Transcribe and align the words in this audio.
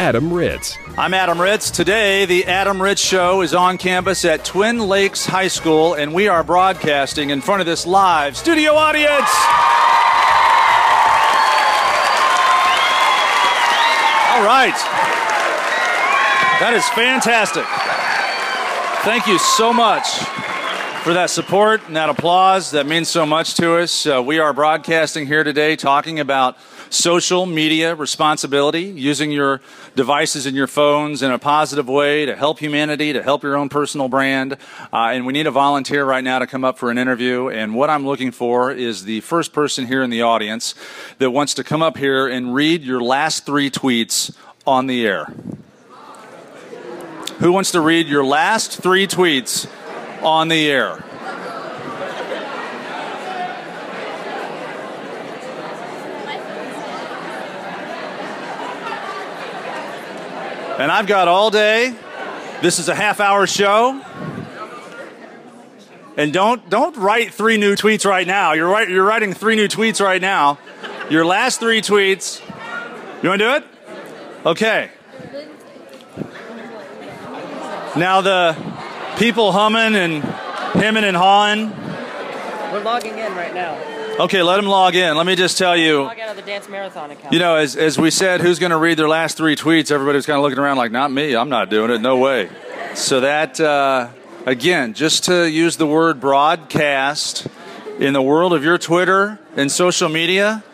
Adam 0.00 0.32
Ritz. 0.32 0.78
I'm 0.96 1.12
Adam 1.12 1.38
Ritz. 1.38 1.70
Today, 1.70 2.24
the 2.24 2.46
Adam 2.46 2.80
Ritz 2.80 3.02
Show 3.02 3.42
is 3.42 3.52
on 3.52 3.76
campus 3.76 4.24
at 4.24 4.46
Twin 4.46 4.78
Lakes 4.78 5.26
High 5.26 5.48
School, 5.48 5.92
and 5.92 6.14
we 6.14 6.26
are 6.26 6.42
broadcasting 6.42 7.28
in 7.28 7.42
front 7.42 7.60
of 7.60 7.66
this 7.66 7.86
live 7.86 8.34
studio 8.34 8.72
audience. 8.72 9.10
All 14.32 14.42
right. 14.42 14.72
That 16.60 16.72
is 16.74 16.88
fantastic. 16.88 17.66
Thank 19.04 19.26
you 19.26 19.38
so 19.38 19.70
much 19.70 20.06
for 21.02 21.12
that 21.12 21.28
support 21.28 21.86
and 21.88 21.96
that 21.96 22.08
applause. 22.08 22.70
That 22.70 22.86
means 22.86 23.08
so 23.08 23.26
much 23.26 23.52
to 23.56 23.76
us. 23.76 24.06
Uh, 24.06 24.22
we 24.22 24.38
are 24.38 24.54
broadcasting 24.54 25.26
here 25.26 25.44
today 25.44 25.76
talking 25.76 26.20
about 26.20 26.56
social 26.90 27.46
media 27.46 27.94
responsibility, 27.94 28.82
using 28.82 29.30
your 29.30 29.60
devices 29.96 30.44
and 30.44 30.56
your 30.56 30.66
phones 30.66 31.22
in 31.22 31.30
a 31.30 31.38
positive 31.38 31.88
way 31.88 32.26
to 32.26 32.36
help 32.36 32.58
humanity, 32.58 33.12
to 33.12 33.22
help 33.22 33.42
your 33.42 33.56
own 33.56 33.68
personal 33.68 34.08
brand. 34.08 34.54
Uh, 34.92 35.10
and 35.12 35.24
we 35.24 35.32
need 35.32 35.46
a 35.46 35.50
volunteer 35.50 36.04
right 36.04 36.22
now 36.22 36.40
to 36.40 36.46
come 36.46 36.64
up 36.64 36.78
for 36.78 36.90
an 36.90 36.98
interview. 36.98 37.48
And 37.48 37.74
what 37.74 37.88
I'm 37.88 38.04
looking 38.04 38.32
for 38.32 38.70
is 38.72 39.04
the 39.04 39.20
first 39.20 39.52
person 39.52 39.86
here 39.86 40.02
in 40.02 40.10
the 40.10 40.22
audience 40.22 40.74
that 41.18 41.30
wants 41.30 41.54
to 41.54 41.64
come 41.64 41.80
up 41.80 41.96
here 41.96 42.26
and 42.26 42.54
read 42.54 42.82
your 42.82 43.00
last 43.00 43.46
three 43.46 43.70
tweets 43.70 44.36
on 44.66 44.86
the 44.86 45.06
air. 45.06 45.32
Who 47.38 47.52
wants 47.52 47.70
to 47.70 47.80
read 47.80 48.06
your 48.06 48.24
last 48.24 48.82
three 48.82 49.06
tweets 49.06 49.66
on 50.22 50.48
the 50.48 50.70
air? 50.70 51.02
And 60.80 60.90
I've 60.90 61.06
got 61.06 61.28
all 61.28 61.50
day. 61.50 61.94
This 62.62 62.78
is 62.78 62.88
a 62.88 62.94
half 62.94 63.20
hour 63.20 63.46
show. 63.46 64.02
And 66.16 66.32
don't 66.32 66.70
don't 66.70 66.96
write 66.96 67.34
three 67.34 67.58
new 67.58 67.74
tweets 67.74 68.06
right 68.06 68.26
now. 68.26 68.54
You're 68.54 68.66
right, 68.66 68.88
you're 68.88 69.04
writing 69.04 69.34
three 69.34 69.56
new 69.56 69.68
tweets 69.68 70.02
right 70.02 70.22
now. 70.22 70.58
Your 71.10 71.26
last 71.26 71.60
three 71.60 71.82
tweets. 71.82 72.40
You 73.22 73.28
want 73.28 73.40
to 73.40 73.44
do 73.44 73.54
it? 73.56 73.64
Okay. 74.46 74.90
Now 77.94 78.22
the 78.22 78.56
people 79.18 79.52
humming 79.52 79.94
and 79.96 80.24
hemming 80.72 81.04
and 81.04 81.16
hawing. 81.16 81.72
We're 82.72 82.82
logging 82.82 83.18
in 83.18 83.34
right 83.34 83.52
now. 83.52 83.99
Okay, 84.18 84.42
let 84.42 84.56
them 84.56 84.66
log 84.66 84.94
in. 84.94 85.16
Let 85.16 85.24
me 85.24 85.34
just 85.34 85.56
tell 85.56 85.76
you. 85.76 86.02
Log 86.02 86.18
out 86.18 86.30
of 86.30 86.36
the 86.36 86.42
Dance 86.42 86.68
Marathon 86.68 87.10
account. 87.10 87.32
You 87.32 87.38
know, 87.38 87.56
as, 87.56 87.76
as 87.76 87.96
we 87.98 88.10
said, 88.10 88.40
who's 88.40 88.58
going 88.58 88.70
to 88.70 88.76
read 88.76 88.98
their 88.98 89.08
last 89.08 89.36
three 89.36 89.56
tweets? 89.56 89.90
Everybody's 89.90 90.26
kind 90.26 90.36
of 90.36 90.42
looking 90.42 90.58
around 90.58 90.76
like, 90.76 90.92
not 90.92 91.10
me. 91.10 91.34
I'm 91.34 91.48
not 91.48 91.70
doing 91.70 91.90
it. 91.90 92.00
No 92.00 92.18
way. 92.18 92.50
So 92.94 93.20
that, 93.20 93.58
uh, 93.60 94.08
again, 94.44 94.94
just 94.94 95.24
to 95.24 95.48
use 95.48 95.76
the 95.76 95.86
word 95.86 96.20
broadcast 96.20 97.46
in 97.98 98.12
the 98.12 98.22
world 98.22 98.52
of 98.52 98.64
your 98.64 98.78
Twitter 98.78 99.38
and 99.56 99.70
social 99.70 100.08
media, 100.08 100.64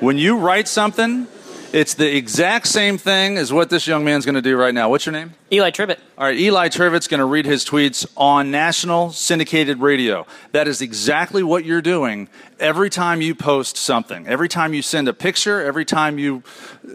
when 0.00 0.18
you 0.18 0.38
write 0.38 0.66
something, 0.66 1.28
it's 1.72 1.94
the 1.94 2.16
exact 2.16 2.66
same 2.66 2.98
thing 2.98 3.38
as 3.38 3.52
what 3.52 3.70
this 3.70 3.86
young 3.86 4.04
man's 4.04 4.24
going 4.24 4.34
to 4.34 4.42
do 4.42 4.56
right 4.56 4.74
now. 4.74 4.88
What's 4.88 5.06
your 5.06 5.12
name? 5.12 5.34
Eli 5.52 5.70
Tribbett. 5.70 5.98
All 6.18 6.26
right, 6.26 6.38
Eli 6.38 6.68
Trivets 6.68 7.08
going 7.08 7.20
to 7.20 7.24
read 7.26 7.46
his 7.46 7.64
tweets 7.64 8.06
on 8.16 8.50
national 8.50 9.12
syndicated 9.12 9.80
radio. 9.80 10.26
That 10.52 10.68
is 10.68 10.80
exactly 10.80 11.42
what 11.42 11.64
you're 11.64 11.82
doing 11.82 12.28
every 12.58 12.90
time 12.90 13.20
you 13.20 13.34
post 13.34 13.76
something. 13.76 14.26
Every 14.26 14.48
time 14.48 14.74
you 14.74 14.82
send 14.82 15.08
a 15.08 15.12
picture, 15.12 15.62
every 15.64 15.84
time 15.84 16.18
you 16.18 16.42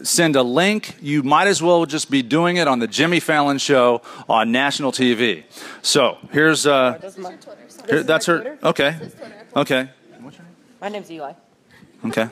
send 0.04 0.36
a 0.36 0.44
link, 0.44 0.96
you 1.02 1.24
might 1.24 1.48
as 1.48 1.62
well 1.62 1.86
just 1.86 2.10
be 2.10 2.22
doing 2.22 2.58
it 2.58 2.68
on 2.68 2.80
the 2.80 2.88
Jimmy 2.88 3.20
Fallon 3.20 3.58
show 3.58 4.02
on 4.28 4.52
national 4.52 4.92
TV. 4.92 5.44
So, 5.82 6.18
here's 6.32 6.66
uh 6.66 7.00
here, 7.90 8.04
that's 8.04 8.26
her 8.26 8.58
okay. 8.64 8.98
Okay. 9.56 9.90
What's 10.20 10.38
your 10.38 10.46
name? 10.46 10.56
My 10.82 10.90
name's 10.90 11.12
Eli. 11.12 11.34
Okay. 12.06 12.28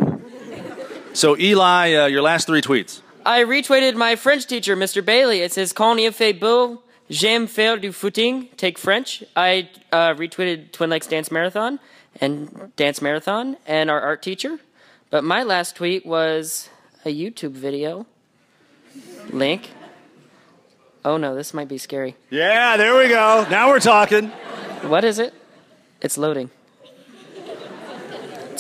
So, 1.14 1.38
Eli, 1.38 1.94
uh, 1.94 2.06
your 2.06 2.22
last 2.22 2.48
3 2.48 2.62
tweets. 2.62 3.02
I 3.26 3.44
retweeted 3.44 3.96
my 3.96 4.16
French 4.16 4.48
teacher, 4.48 4.76
Mr. 4.76 5.04
Bailey. 5.04 5.42
It 5.42 5.52
says, 5.52 5.74
Quand 5.74 6.00
il 6.00 6.12
fait 6.12 6.40
beau, 6.40 6.82
j'aime 7.10 7.48
faire 7.48 7.78
du 7.78 7.92
footing, 7.92 8.50
take 8.58 8.78
French. 8.78 9.24
I 9.36 9.70
uh, 9.92 10.14
retweeted 10.14 10.72
Twin 10.72 10.90
Lakes 10.90 11.08
Dance 11.08 11.32
Marathon 11.32 11.80
and 12.22 12.72
Dance 12.76 13.02
Marathon 13.02 13.58
and 13.66 13.90
our 13.90 14.00
art 14.00 14.22
teacher. 14.22 14.60
But 15.10 15.24
my 15.24 15.44
last 15.44 15.76
tweet 15.76 16.06
was 16.06 16.70
a 17.06 17.10
YouTube 17.14 17.52
video. 17.52 18.06
Link. 19.32 19.72
Oh 21.04 21.18
no, 21.18 21.36
this 21.36 21.54
might 21.54 21.68
be 21.68 21.78
scary. 21.78 22.16
Yeah, 22.30 22.78
there 22.78 22.98
we 22.98 23.08
go. 23.10 23.46
Now 23.50 23.70
we're 23.70 23.80
talking. 23.80 24.30
What 24.84 25.04
is 25.04 25.20
it? 25.20 25.34
It's 26.02 26.18
loading. 26.18 26.52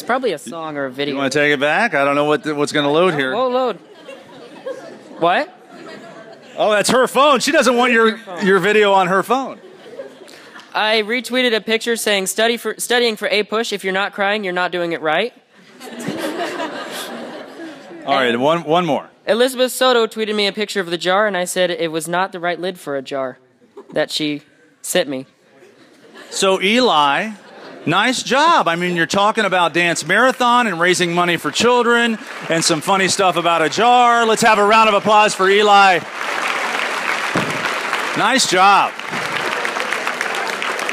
Probably 0.10 0.34
a 0.34 0.40
song 0.40 0.76
or 0.76 0.86
a 0.86 0.92
video. 0.92 1.14
You 1.14 1.20
want 1.20 1.32
to 1.34 1.38
take 1.38 1.54
it 1.54 1.60
back? 1.60 1.94
I 1.94 2.04
don't 2.04 2.16
know 2.16 2.26
what 2.26 2.44
what's 2.56 2.72
going 2.72 2.86
to 2.88 2.92
load 2.92 3.14
here. 3.14 3.32
Whoa, 3.32 3.48
load. 3.48 3.76
What? 5.20 5.56
Oh, 6.58 6.72
that's 6.72 6.90
her 6.90 7.06
phone. 7.06 7.42
She 7.42 7.52
doesn't 7.52 7.78
want 7.78 7.94
your 7.94 8.18
your 8.42 8.58
video 8.58 8.92
on 8.92 9.06
her 9.06 9.22
phone. 9.22 9.60
I 10.74 11.04
retweeted 11.04 11.56
a 11.56 11.62
picture 11.62 11.96
saying 11.96 12.26
study 12.26 12.58
for 12.58 12.74
studying 12.80 13.18
for 13.18 13.30
APUSH. 13.30 13.72
If 13.72 13.84
you're 13.84 13.94
not 13.94 14.14
crying, 14.14 14.44
you're 14.44 14.52
not 14.52 14.72
doing 14.72 14.94
it 14.94 15.02
right. 15.02 15.32
All 18.08 18.16
right, 18.16 18.36
one 18.36 18.64
one 18.64 18.88
more. 18.88 19.12
Elizabeth 19.28 19.72
Soto 19.72 20.08
tweeted 20.08 20.34
me 20.34 20.48
a 20.48 20.52
picture 20.52 20.80
of 20.80 20.90
the 20.90 20.98
jar, 20.98 21.28
and 21.28 21.38
I 21.38 21.46
said 21.46 21.70
it 21.70 21.92
was 21.92 22.08
not 22.08 22.32
the 22.32 22.40
right 22.40 22.60
lid 22.60 22.80
for 22.80 22.96
a 22.96 23.04
jar 23.04 23.38
that 23.94 24.10
she 24.10 24.42
sent 24.82 25.08
me. 25.08 25.28
So 26.32 26.60
Eli, 26.60 27.34
nice 27.86 28.24
job. 28.24 28.68
I 28.68 28.76
mean, 28.76 28.96
you're 28.96 29.06
talking 29.06 29.46
about 29.46 29.74
dance 29.74 30.06
marathon 30.06 30.68
and 30.68 30.80
raising 30.80 31.14
money 31.14 31.38
for 31.38 31.52
children 31.52 32.18
and 32.50 32.64
some 32.64 32.82
funny 32.82 33.08
stuff 33.08 33.36
about 33.36 33.62
a 33.62 33.70
jar. 33.70 34.26
Let's 34.26 34.42
have 34.42 34.58
a 34.60 34.66
round 34.66 34.90
of 34.90 34.96
applause 34.96 35.34
for 35.34 35.50
Eli. 35.50 36.00
Nice 38.18 38.50
job. 38.50 38.92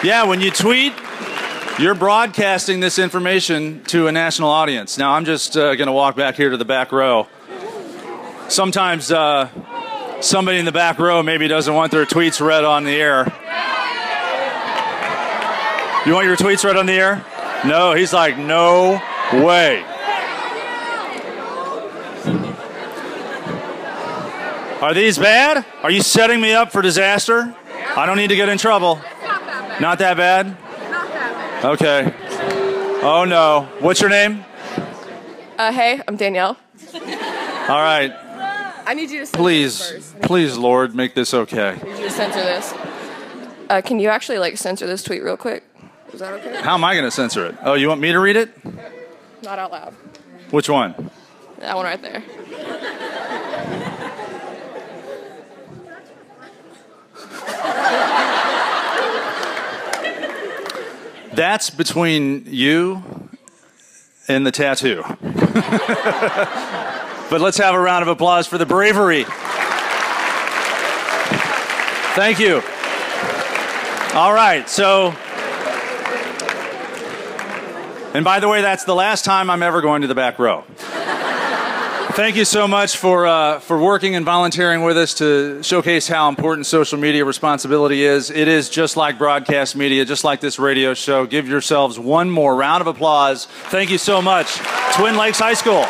Yeah, 0.05 0.25
when 0.25 0.41
you 0.41 0.51
tweet, 0.51 0.93
you're 1.79 1.95
broadcasting 1.95 2.81
this 2.81 2.99
information 2.99 3.83
to 3.85 4.07
a 4.07 4.13
national 4.13 4.51
audience. 4.51 4.99
Now, 4.99 5.13
I'm 5.13 5.25
just 5.25 5.57
uh, 5.57 5.75
going 5.75 5.87
to 5.87 5.93
walk 5.93 6.17
back 6.17 6.37
here 6.37 6.51
to 6.51 6.57
the 6.57 6.65
back 6.65 6.93
row. 6.93 7.27
Sometimes 8.49 9.11
uh, 9.11 9.49
somebody 10.21 10.59
in 10.59 10.65
the 10.65 10.73
back 10.73 10.99
row 10.99 11.23
maybe 11.23 11.49
doesn't 11.49 11.75
want 11.75 11.91
their 11.91 12.07
tweets 12.07 12.45
read 12.45 12.65
on 12.65 12.85
the 12.85 12.93
air. 12.93 13.33
You 16.07 16.13
want 16.13 16.27
your 16.27 16.37
tweets 16.37 16.65
read 16.65 16.77
on 16.77 16.87
the 16.87 16.93
air? 16.93 17.25
No, 17.65 17.93
he's 17.93 18.13
like, 18.13 18.39
no 18.39 19.03
way. 19.33 19.83
Are 24.81 24.95
these 24.95 25.19
bad? 25.19 25.67
Are 25.83 25.91
you 25.91 26.03
setting 26.03 26.41
me 26.41 26.53
up 26.53 26.71
for 26.71 26.81
disaster? 26.81 27.53
I 27.97 28.07
don't 28.07 28.19
need 28.19 28.29
to 28.29 28.37
get 28.37 28.49
in 28.49 28.57
trouble. 28.57 29.01
Not 29.81 29.99
that 29.99 30.17
bad? 30.17 30.57
Okay. 31.65 32.15
Oh 33.03 33.25
no. 33.27 33.69
What's 33.81 34.01
your 34.01 34.11
name? 34.11 34.45
Uh, 35.59 35.73
hey, 35.73 36.01
I'm 36.07 36.17
Danielle. 36.17 36.57
All 36.95 37.83
right. 37.83 38.13
I 38.87 38.95
need 38.95 39.11
you 39.11 39.27
to 39.27 39.33
Please, 39.33 40.15
please, 40.23 40.57
Lord, 40.57 40.95
make 40.95 41.15
this 41.15 41.35
okay. 41.35 41.71
I 41.71 41.75
need 41.83 41.99
you 41.99 42.05
to 42.05 42.11
censor 42.11 42.45
this. 42.45 42.73
Uh, 43.69 43.81
can 43.85 43.99
you 43.99 44.09
actually 44.09 44.39
like 44.39 44.57
censor 44.57 44.87
this 44.87 45.03
tweet 45.03 45.25
real 45.25 45.37
quick? 45.37 45.65
Is 46.17 46.21
that 46.21 46.33
okay? 46.33 46.63
How 46.63 46.73
am 46.73 46.83
I 46.83 46.95
going 46.95 47.05
to 47.05 47.11
censor 47.11 47.45
it? 47.45 47.57
Oh, 47.63 47.75
you 47.75 47.89
want 47.89 48.01
me 48.01 48.11
to 48.11 48.19
read 48.19 48.37
it? 48.37 48.49
Not 49.43 49.59
out 49.59 49.71
loud. 49.71 49.93
Which 50.51 50.67
one? 50.67 51.11
That 51.59 51.77
one 51.77 51.85
right 51.85 52.01
there. 52.01 52.25
That's 61.35 61.69
between 61.69 62.45
you 62.47 63.03
and 64.27 64.47
the 64.47 64.53
tattoo. 64.53 65.03
but 67.29 67.43
let's 67.43 67.59
have 67.59 67.75
a 67.75 67.79
round 67.79 68.01
of 68.01 68.09
applause 68.09 68.47
for 68.47 68.57
the 68.57 68.65
bravery. 68.65 69.27
Thank 72.15 72.41
you. 72.41 72.63
All 74.19 74.33
right, 74.33 74.67
so. 74.67 75.15
And 78.17 78.25
by 78.25 78.41
the 78.41 78.49
way, 78.49 78.63
that's 78.63 78.85
the 78.85 78.95
last 78.95 79.27
time 79.27 79.51
I'm 79.51 79.63
ever 79.63 79.83
going 79.83 80.01
to 80.01 80.09
the 80.09 80.15
back 80.15 80.39
row. 80.39 80.65
Thank 82.17 82.37
you 82.37 82.47
so 82.47 82.67
much 82.67 82.97
for, 82.97 83.27
uh, 83.27 83.61
for 83.61 83.79
working 83.79 84.15
and 84.15 84.25
volunteering 84.25 84.85
with 84.85 84.97
us 84.97 85.13
to 85.17 85.63
showcase 85.63 86.09
how 86.09 86.31
important 86.31 86.67
social 86.67 86.99
media 86.99 87.27
responsibility 87.27 88.05
is. 88.05 88.31
It 88.31 88.49
is 88.49 88.71
just 88.71 88.97
like 88.97 89.19
broadcast 89.19 89.77
media, 89.77 90.07
just 90.07 90.25
like 90.25 90.41
this 90.41 90.59
radio 90.59 90.95
show. 90.95 91.27
Give 91.27 91.47
yourselves 91.47 91.99
one 91.99 92.31
more 92.31 92.57
round 92.57 92.81
of 92.81 92.87
applause. 92.87 93.45
Thank 93.65 93.91
you 93.91 93.99
so 93.99 94.23
much, 94.23 94.57
Twin 94.95 95.19
Lakes 95.19 95.39
High 95.39 95.53
School. 95.53 95.85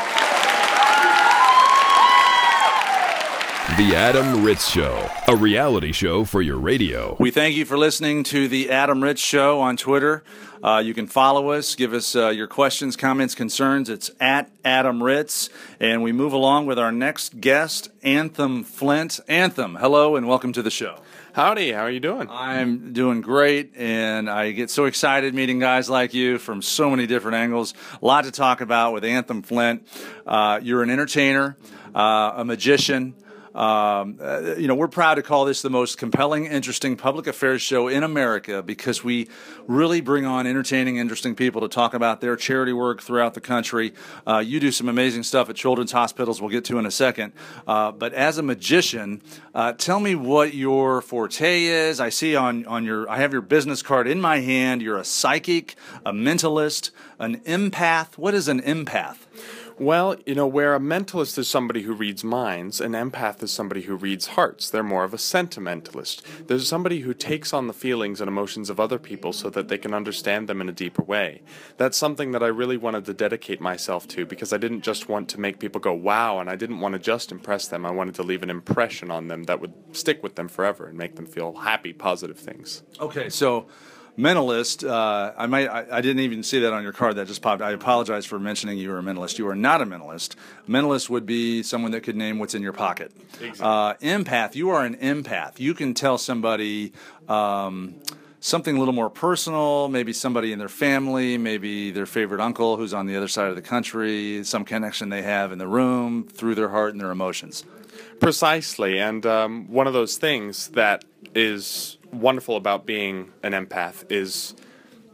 The 3.77 3.95
Adam 3.95 4.43
Ritz 4.43 4.71
Show, 4.71 5.09
a 5.29 5.37
reality 5.37 5.93
show 5.93 6.25
for 6.25 6.41
your 6.41 6.57
radio. 6.57 7.15
We 7.21 7.31
thank 7.31 7.57
you 7.57 7.67
for 7.67 7.77
listening 7.77 8.25
to 8.25 8.49
the 8.49 8.71
Adam 8.71 9.03
Ritz 9.03 9.21
Show 9.21 9.61
on 9.61 9.77
Twitter. 9.77 10.25
Uh, 10.67 10.79
you 10.79 10.93
can 10.93 11.07
follow 11.07 11.51
us, 11.51 11.77
give 11.77 11.95
us 11.95 12.17
uh, 12.17 12.29
your 12.29 12.49
questions, 12.49 12.97
comments, 12.97 13.37
concerns. 13.37 13.89
It's 13.89 14.11
at 14.19 14.51
Adam 14.65 15.01
Ritz. 15.01 15.49
And 15.79 16.03
we 16.03 16.11
move 16.11 16.33
along 16.33 16.67
with 16.67 16.77
our 16.77 16.91
next 16.91 17.41
guest, 17.41 17.89
Anthem 18.03 18.65
Flint. 18.65 19.21
Anthem, 19.29 19.77
hello 19.77 20.17
and 20.17 20.27
welcome 20.27 20.53
to 20.55 20.63
the 20.63 20.71
show. 20.71 20.99
Howdy, 21.35 21.71
how 21.71 21.83
are 21.83 21.91
you 21.91 22.01
doing? 22.01 22.27
I'm 22.29 22.93
doing 22.93 23.21
great, 23.21 23.77
and 23.77 24.29
I 24.29 24.51
get 24.51 24.69
so 24.71 24.87
excited 24.87 25.35
meeting 25.35 25.61
guys 25.61 25.89
like 25.89 26.15
you 26.15 26.37
from 26.37 26.63
so 26.63 26.91
many 26.91 27.07
different 27.07 27.37
angles. 27.37 27.73
A 28.03 28.05
lot 28.05 28.25
to 28.25 28.33
talk 28.33 28.61
about 28.61 28.93
with 28.93 29.05
Anthem 29.05 29.43
Flint. 29.43 29.87
Uh, 30.27 30.59
you're 30.61 30.83
an 30.83 30.91
entertainer, 30.91 31.57
uh, 31.95 32.33
a 32.39 32.45
magician. 32.45 33.15
Um, 33.57 34.19
uh, 34.21 34.55
you 34.59 34.69
know, 34.69 34.75
we're 34.75 34.87
proud 34.87 35.15
to 35.15 35.23
call 35.23 35.47
this 35.47 35.63
the 35.63 35.71
most 35.71 35.97
compelling, 35.97 36.45
interesting 36.45 36.95
public 36.95 37.27
affairs 37.27 37.63
show 37.63 37.89
in 37.89 38.03
America 38.03 38.63
because 38.63 39.03
we 39.03 39.29
really 39.67 40.03
bring 40.03 40.27
on 40.27 40.47
entertaining, 40.47 40.99
interesting 40.99 41.35
people 41.35 41.63
to 41.63 41.69
talk 41.69 41.95
about 41.95 42.21
their 42.21 42.37
charity 42.37 42.75
work 42.75 43.01
throughout 43.01 43.33
the 43.33 43.41
country. 43.41 43.95
Uh, 44.27 44.39
you 44.39 44.61
do 44.61 44.71
some 44.71 44.91
amazing 44.91 45.23
stuff 45.23 45.49
at 45.49 45.57
children's 45.57 45.93
hospitals, 45.93 46.39
we'll 46.39 46.51
get 46.51 46.67
to 46.67 46.79
in 46.79 46.85
a 46.85 46.91
second. 46.91 47.33
Uh, 47.67 47.91
but 47.93 48.13
as 48.13 48.37
a 48.37 48.43
magician, 48.43 49.23
uh, 49.55 49.73
tell 49.73 50.01
me 50.01 50.15
what 50.15 50.53
your 50.53 51.01
forte 51.01 51.65
is. 51.65 51.99
I 51.99 52.11
see 52.11 52.37
on, 52.37 52.67
on 52.67 52.85
your, 52.85 53.09
I 53.09 53.17
have 53.19 53.33
your 53.33 53.41
business 53.41 53.81
card 53.81 54.07
in 54.07 54.21
my 54.21 54.41
hand. 54.41 54.83
You're 54.83 54.99
a 54.99 55.05
psychic, 55.05 55.77
a 56.05 56.13
mentalist, 56.13 56.91
an 57.19 57.41
empath. 57.41 58.19
What 58.19 58.35
is 58.35 58.49
an 58.49 58.61
empath? 58.61 59.17
Well, 59.79 60.17
you 60.25 60.35
know, 60.35 60.47
where 60.47 60.75
a 60.75 60.81
mentalist 60.81 61.37
is 61.37 61.49
somebody 61.49 61.83
who 61.83 61.93
reads 61.93 62.25
minds, 62.25 62.81
an 62.81 62.93
empath 62.93 63.43
is 63.43 63.53
somebody 63.53 63.83
who 63.83 63.95
reads 63.95 64.29
hearts. 64.29 64.71
They're 64.71 64.83
more 64.83 65.05
of 65.05 65.13
a 65.13 65.19
sentimentalist. 65.19 66.23
There's 66.47 66.67
somebody 66.67 67.01
who 67.01 67.13
takes 67.13 67.53
on 67.53 67.67
the 67.67 67.75
feelings 67.75 68.23
and 68.23 68.29
emotions 68.29 68.71
of 68.71 68.81
other 68.81 68.99
people 68.99 69.35
so 69.35 69.51
that 69.51 69.69
they 69.69 69.77
can 69.77 69.93
understand 69.93 70.49
them 70.49 70.63
in 70.63 70.71
a 70.71 70.73
deeper 70.73 71.03
way. 71.03 71.43
That's 71.77 71.99
something 71.99 72.33
that 72.33 72.43
I 72.43 72.47
really 72.47 72.79
wanted 72.79 73.05
to 73.05 73.13
dedicate 73.13 73.61
myself 73.61 74.09
to 74.09 74.25
because 74.25 74.55
I 74.55 74.57
didn't 74.57 74.81
just 74.81 75.11
want 75.11 75.29
to 75.31 75.41
make 75.41 75.59
people 75.59 75.81
go, 75.81 75.93
wow, 75.93 76.39
and 76.39 76.49
I 76.49 76.57
didn't 76.57 76.81
want 76.81 76.95
to 76.95 76.99
just 76.99 77.31
impress 77.31 77.69
them. 77.69 77.85
I 77.85 77.91
wanted 77.91 78.15
to 78.15 78.23
leave 78.23 78.43
an 78.43 78.51
impression 78.51 79.11
on 79.11 79.29
them 79.29 79.45
that 79.45 79.61
would 79.61 79.75
stick 79.93 80.23
with 80.23 80.37
them 80.37 80.49
forever 80.49 80.87
and 80.87 80.97
make 80.97 81.17
them 81.17 81.27
feel 81.27 81.53
happy, 81.53 81.93
positive 81.93 82.39
things. 82.39 82.83
Okay, 82.99 83.29
so 83.29 83.67
mentalist. 84.19 84.89
Uh, 84.89 85.33
I 85.37 85.47
might. 85.47 85.69
I, 85.69 85.87
I, 85.91 86.01
didn't 86.01 86.21
even 86.21 86.43
see 86.43 86.61
that 86.61 86.73
on 86.73 86.83
your 86.83 86.93
card. 86.93 87.17
That 87.17 87.27
just 87.27 87.43
popped. 87.43 87.63
I 87.63 87.73
apologize 87.73 88.27
for 88.27 88.39
mentioning 88.39 88.79
you 88.79 88.91
were 88.91 88.99
a 88.99 89.03
mentalist. 89.03 89.39
You 89.39 89.49
are 89.49 89.55
not 89.55 89.81
a 89.81 89.87
mentalist. 89.87 90.35
Mentalist 90.69 91.09
would 91.11 91.27
be 91.27 91.63
someone 91.63 91.93
that 91.93 92.03
could 92.03 92.17
name 92.17 92.39
what's 92.39 92.55
in 92.55 92.63
your 92.63 92.73
pocket. 92.73 93.13
Exactly. 93.41 93.61
Uh, 93.61 93.95
empath. 93.95 94.55
You 94.55 94.71
are 94.71 94.85
an 94.85 94.97
empath. 94.97 95.59
You 95.59 95.75
can 95.75 95.95
tell 95.95 96.19
somebody. 96.19 96.93
Um, 97.29 98.01
something 98.39 98.77
a 98.77 98.79
little 98.79 98.95
more 98.95 99.11
personal, 99.11 99.89
maybe 99.89 100.13
somebody 100.13 100.53
in 100.53 100.59
their 100.61 100.69
family, 100.69 101.37
maybe 101.37 101.91
their 101.91 102.07
favorite 102.07 102.41
uncle 102.41 102.77
who's 102.77 102.95
on 102.95 103.07
the 103.07 103.17
other 103.17 103.27
side 103.27 103.49
of 103.49 103.57
the 103.57 103.63
country, 103.63 104.45
some 104.45 104.65
connection 104.65 105.09
they 105.09 105.23
have 105.23 105.51
in 105.51 105.59
the 105.59 105.67
room 105.67 106.29
through 106.29 106.55
their 106.55 106.69
heart 106.69 106.93
and 106.93 107.01
their 107.01 107.11
emotions. 107.11 107.65
Precisely. 108.21 109.01
And 109.01 109.27
um, 109.27 109.67
one 109.69 109.89
of 109.89 109.95
those 109.95 110.17
things 110.17 110.69
that 110.69 111.05
is 111.35 111.99
wonderful 112.21 112.57
about 112.57 112.87
being 112.87 113.33
an 113.43 113.53
empath 113.53 114.05
is 114.11 114.55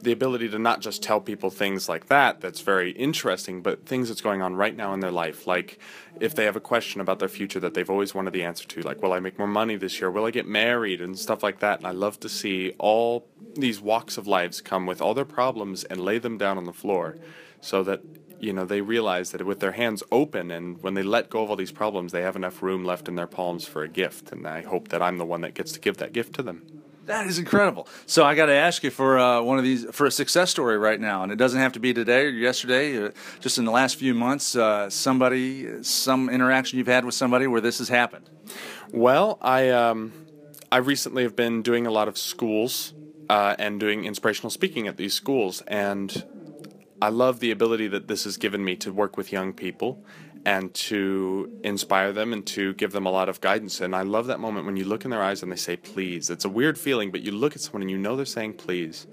the 0.03 0.11
ability 0.11 0.49
to 0.49 0.59
not 0.59 0.81
just 0.81 1.01
tell 1.01 1.21
people 1.21 1.49
things 1.49 1.89
like 1.89 2.07
that 2.07 2.41
that's 2.41 2.61
very 2.61 2.91
interesting 2.93 3.63
but 3.63 3.87
things 3.87 4.09
that's 4.09 4.21
going 4.21 4.43
on 4.43 4.55
right 4.57 4.77
now 4.77 4.93
in 4.93 5.01
their 5.01 5.13
life. 5.13 5.47
Like 5.47 5.79
if 6.19 6.35
they 6.35 6.45
have 6.45 6.57
a 6.57 6.61
question 6.61 7.01
about 7.01 7.21
their 7.21 7.29
future 7.29 7.61
that 7.61 7.75
they've 7.75 7.89
always 7.89 8.13
wanted 8.13 8.33
the 8.33 8.43
answer 8.43 8.67
to 8.67 8.83
like 8.83 9.01
will 9.01 9.13
i 9.13 9.21
make 9.21 9.39
more 9.39 9.49
money 9.49 9.77
this 9.77 10.01
year? 10.01 10.11
Will 10.11 10.25
i 10.25 10.31
get 10.31 10.47
married? 10.47 11.01
and 11.01 11.19
stuff 11.19 11.43
like 11.43 11.61
that. 11.61 11.79
And 11.79 11.87
i 11.87 11.93
love 11.93 12.19
to 12.21 12.29
see 12.29 12.75
all 12.79 13.27
these 13.55 13.81
walks 13.81 14.17
of 14.19 14.27
lives 14.27 14.61
come 14.61 14.87
with 14.87 15.01
all 15.01 15.15
their 15.15 15.25
problems 15.25 15.85
and 15.85 16.01
lay 16.01 16.19
them 16.19 16.37
down 16.37 16.59
on 16.59 16.65
the 16.65 16.73
floor 16.73 17.17
so 17.61 17.85
that 17.85 18.01
you 18.41 18.53
know 18.53 18.65
they 18.65 18.81
realize 18.81 19.31
that 19.31 19.47
with 19.47 19.61
their 19.61 19.73
hands 19.73 20.03
open 20.11 20.51
and 20.51 20.83
when 20.83 20.95
they 20.95 21.03
let 21.05 21.31
go 21.31 21.45
of 21.45 21.51
all 21.51 21.57
these 21.57 21.71
problems 21.71 22.11
they 22.11 22.23
have 22.23 22.35
enough 22.35 22.61
room 22.61 22.85
left 22.85 23.07
in 23.07 23.15
their 23.15 23.29
palms 23.29 23.69
for 23.69 23.85
a 23.85 23.89
gift. 23.89 24.33
And 24.33 24.49
i 24.49 24.63
hope 24.63 24.89
that 24.89 25.01
i'm 25.01 25.19
the 25.19 25.25
one 25.25 25.43
that 25.43 25.55
gets 25.55 25.71
to 25.73 25.81
give 25.81 25.99
that 25.99 26.13
gift 26.13 26.35
to 26.35 26.43
them 26.43 26.82
that 27.07 27.27
is 27.27 27.39
incredible. 27.39 27.89
So 28.07 28.25
I 28.25 28.35
got 28.35 28.47
to 28.47 28.53
ask 28.55 28.83
you 28.85 28.91
for 28.91 29.19
uh, 29.19 29.43
one 29.43 29.59
of 29.59 29.65
these 29.65 29.85
for 29.91 30.07
a 30.07 30.11
success 30.11 30.51
story 30.51 30.79
right 30.79 31.01
now, 31.01 31.23
and 31.23 31.33
it 31.33 31.37
doesn't 31.37 31.61
have 31.61 31.73
to 31.73 31.81
be 31.81 31.93
today 31.93 32.27
or 32.27 32.31
yesterday. 32.31 33.05
Uh, 33.07 33.11
just 33.41 33.59
in 33.59 33.65
the 33.65 33.71
last 33.71 33.97
few 33.97 34.15
months, 34.15 34.55
uh, 34.55 34.89
somebody, 34.89 35.83
some 35.83 36.29
interaction 36.29 36.79
you've 36.79 36.87
had 36.87 37.05
with 37.05 37.15
somebody 37.15 37.47
where 37.47 37.61
this 37.61 37.79
has 37.79 37.89
happened. 37.89 38.31
Well, 38.93 39.39
I 39.41 39.71
um, 39.71 40.13
I 40.71 40.79
recently 40.79 41.23
have 41.25 41.37
been 41.37 41.63
doing 41.63 41.87
a 41.87 41.91
lot 41.91 42.09
of 42.09 42.17
schools 42.17 42.95
uh, 43.29 43.57
and 43.59 43.81
doing 43.81 44.05
inspirational 44.05 44.51
speaking 44.51 44.87
at 44.87 44.97
these 44.97 45.15
schools, 45.15 45.63
and 45.67 46.25
I 47.01 47.09
love 47.09 47.41
the 47.41 47.51
ability 47.51 47.89
that 47.89 48.07
this 48.07 48.25
has 48.25 48.37
given 48.37 48.65
me 48.65 48.77
to 48.77 48.93
work 48.93 49.17
with 49.17 49.33
young 49.33 49.53
people 49.53 50.05
and 50.45 50.75
to 50.75 51.51
inspire 51.63 52.13
them 52.13 52.33
and 52.33 52.45
to 52.47 52.75
give 52.75 52.93
them 52.93 53.07
a 53.07 53.11
lot 53.11 53.29
of 53.29 53.41
guidance. 53.41 53.81
And 53.81 53.95
I 53.95 54.03
love 54.03 54.27
that 54.27 54.41
moment 54.41 54.67
when 54.67 54.77
you 54.77 54.85
look 54.85 55.05
in 55.05 55.11
their 55.11 55.23
eyes 55.23 55.43
and 55.43 55.53
they 55.53 55.57
say, 55.57 55.77
please. 55.77 56.31
It's 56.31 56.45
a 56.45 56.49
weird 56.49 56.79
feeling, 56.79 57.13
but 57.13 57.23
you 57.23 57.31
look 57.31 57.55
at 57.55 57.61
someone 57.61 57.83
and 57.83 57.91
you 57.91 57.99
know 57.99 58.17
they're 58.17 58.27
saying, 58.27 58.55
please. 58.55 59.07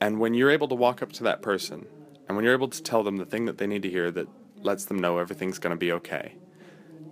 And 0.00 0.18
when 0.18 0.34
you're 0.34 0.50
able 0.50 0.68
to 0.68 0.74
walk 0.74 1.02
up 1.02 1.12
to 1.12 1.24
that 1.24 1.42
person 1.42 1.86
and 2.26 2.36
when 2.36 2.44
you're 2.44 2.54
able 2.54 2.68
to 2.68 2.82
tell 2.82 3.02
them 3.02 3.18
the 3.18 3.26
thing 3.26 3.44
that 3.44 3.58
they 3.58 3.66
need 3.66 3.82
to 3.82 3.90
hear 3.90 4.10
that 4.10 4.26
lets 4.56 4.84
them 4.86 4.98
know 4.98 5.18
everything's 5.18 5.58
going 5.58 5.72
to 5.72 5.78
be 5.78 5.92
okay, 5.92 6.34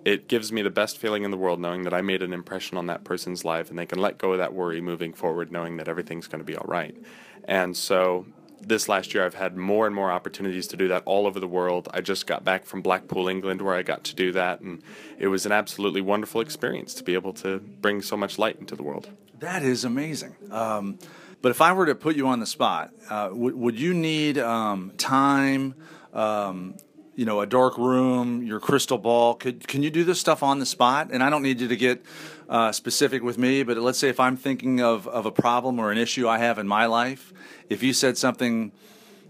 it 0.05 0.27
gives 0.27 0.51
me 0.51 0.63
the 0.63 0.71
best 0.71 0.99
feeling 0.99 1.23
in 1.23 1.31
the 1.31 1.37
world 1.37 1.61
knowing 1.61 1.83
that 1.85 1.95
I 1.95 2.01
made 2.01 2.23
an 2.23 2.33
impression 2.33 2.79
on 2.79 2.87
that 2.87 3.05
person's 3.05 3.45
life 3.45 3.71
and 3.71 3.79
they 3.79 3.87
can 3.87 4.01
let 4.01 4.19
go 4.19 4.33
of 4.33 4.39
that 4.39 4.55
worry 4.55 4.81
moving 4.81 5.13
forward, 5.13 5.53
knowing 5.53 5.77
that 5.77 5.87
everything's 5.87 6.27
going 6.27 6.41
to 6.41 6.45
be 6.45 6.57
all 6.57 6.67
right. 6.67 6.97
And 7.45 7.77
so 7.77 8.27
this 8.61 8.89
last 8.89 9.15
year, 9.15 9.25
I've 9.25 9.35
had 9.35 9.57
more 9.57 9.87
and 9.87 9.95
more 9.95 10.11
opportunities 10.11 10.67
to 10.69 10.77
do 10.77 10.89
that 10.89 11.03
all 11.07 11.27
over 11.27 11.41
the 11.41 11.49
world. 11.49 11.89
I 11.93 12.01
just 12.01 12.27
got 12.27 12.45
back 12.45 12.65
from 12.65 12.83
Blackpool, 12.83 13.29
England, 13.29 13.63
where 13.63 13.75
I 13.75 13.83
got 13.83 14.05
to 14.05 14.15
do 14.15 14.33
that, 14.33 14.61
and 14.61 14.83
it 15.19 15.29
was 15.29 15.47
an 15.47 15.53
absolutely 15.53 16.01
wonderful 16.01 16.41
experience 16.41 16.95
to 16.95 17.05
be 17.05 17.15
able 17.15 17.33
to 17.35 17.59
bring 17.59 18.03
so 18.03 18.17
much 18.17 18.39
light 18.39 18.59
into 18.59 18.77
the 18.77 18.83
world. 18.83 19.09
That 19.39 19.63
is 19.63 19.85
amazing. 19.85 20.35
Um, 20.51 20.99
but 21.41 21.51
if 21.51 21.61
I 21.61 21.73
were 21.73 21.87
to 21.87 21.95
put 21.95 22.17
you 22.17 22.27
on 22.27 22.41
the 22.41 22.47
spot, 22.47 22.91
uh, 23.09 23.29
w- 23.29 23.57
would 23.57 23.79
you 23.79 23.95
need 23.95 24.39
um, 24.39 24.93
time? 24.99 25.75
Um, 26.13 26.75
you 27.19 27.25
know, 27.25 27.41
a 27.41 27.47
dark 27.47 27.77
room, 27.77 28.45
your 28.45 28.61
crystal 28.61 28.97
ball. 28.97 29.35
Could 29.35 29.67
can 29.67 29.83
you 29.83 29.91
do 29.91 30.05
this 30.05 30.21
stuff 30.21 30.45
on 30.45 30.61
the 30.61 30.65
spot? 30.65 31.09
And 31.11 31.21
I 31.21 31.31
don't 31.31 31.43
need 31.43 31.61
you 31.61 31.67
to 31.67 31.77
get 31.77 32.01
uh, 32.49 32.71
specific 32.71 33.25
with 33.25 33.37
me, 33.37 33.65
but 33.65 33.77
let's 33.77 33.99
say 33.99 34.09
if 34.09 34.21
I'm 34.21 34.37
thinking 34.37 34.81
of 34.81 35.09
of 35.09 35.27
a 35.27 35.33
problem 35.33 35.81
or 35.81 35.91
an 35.91 35.99
issue 35.99 36.29
I 36.29 36.39
have 36.39 36.59
in 36.59 36.69
my 36.69 36.87
life, 36.87 37.33
if 37.69 37.83
you 37.83 37.93
said 37.93 38.17
something 38.17 38.71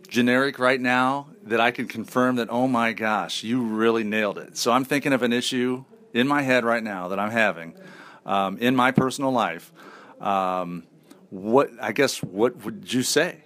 generic 0.07 0.59
right 0.59 0.83
now 0.83 1.28
that 1.45 1.62
I 1.62 1.71
can 1.71 1.88
confirm 1.88 2.37
that 2.37 2.50
oh 2.50 2.68
my 2.68 2.92
gosh, 2.92 3.42
you 3.42 3.62
really 3.62 4.04
nailed 4.04 4.37
it. 4.37 4.59
So 4.59 4.71
I'm 4.71 4.85
thinking 4.85 5.14
of 5.14 5.23
an 5.23 5.33
issue 5.33 5.87
in 6.12 6.28
my 6.28 6.42
head 6.42 6.66
right 6.66 6.83
now 6.83 7.09
that 7.09 7.18
I'm 7.18 7.30
having 7.30 7.75
um, 8.26 8.59
in 8.59 8.76
my 8.76 8.90
personal 8.90 9.33
life. 9.33 9.73
Um, 10.21 10.87
what 11.30 11.71
I 11.80 11.92
guess 11.92 12.23
what 12.23 12.66
would 12.66 12.92
you 12.92 13.02
say? 13.02 13.38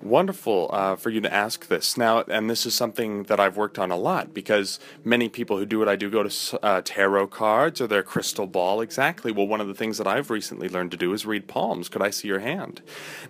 Wonderful 0.00 0.70
uh, 0.72 0.94
for 0.94 1.10
you 1.10 1.20
to 1.20 1.32
ask 1.32 1.66
this. 1.66 1.96
Now, 1.96 2.22
and 2.28 2.48
this 2.48 2.64
is 2.66 2.74
something 2.74 3.24
that 3.24 3.40
I've 3.40 3.56
worked 3.56 3.80
on 3.80 3.90
a 3.90 3.96
lot 3.96 4.32
because 4.32 4.78
many 5.04 5.28
people 5.28 5.58
who 5.58 5.66
do 5.66 5.80
what 5.80 5.88
I 5.88 5.96
do 5.96 6.08
go 6.08 6.22
to 6.22 6.64
uh, 6.64 6.82
tarot 6.84 7.26
cards 7.28 7.80
or 7.80 7.88
their 7.88 8.04
crystal 8.04 8.46
ball. 8.46 8.80
Exactly. 8.80 9.32
Well, 9.32 9.48
one 9.48 9.60
of 9.60 9.66
the 9.66 9.74
things 9.74 9.98
that 9.98 10.06
I've 10.06 10.30
recently 10.30 10.68
learned 10.68 10.92
to 10.92 10.96
do 10.96 11.12
is 11.12 11.26
read 11.26 11.48
palms. 11.48 11.88
Could 11.88 12.02
I 12.02 12.10
see 12.10 12.28
your 12.28 12.38
hand? 12.38 12.80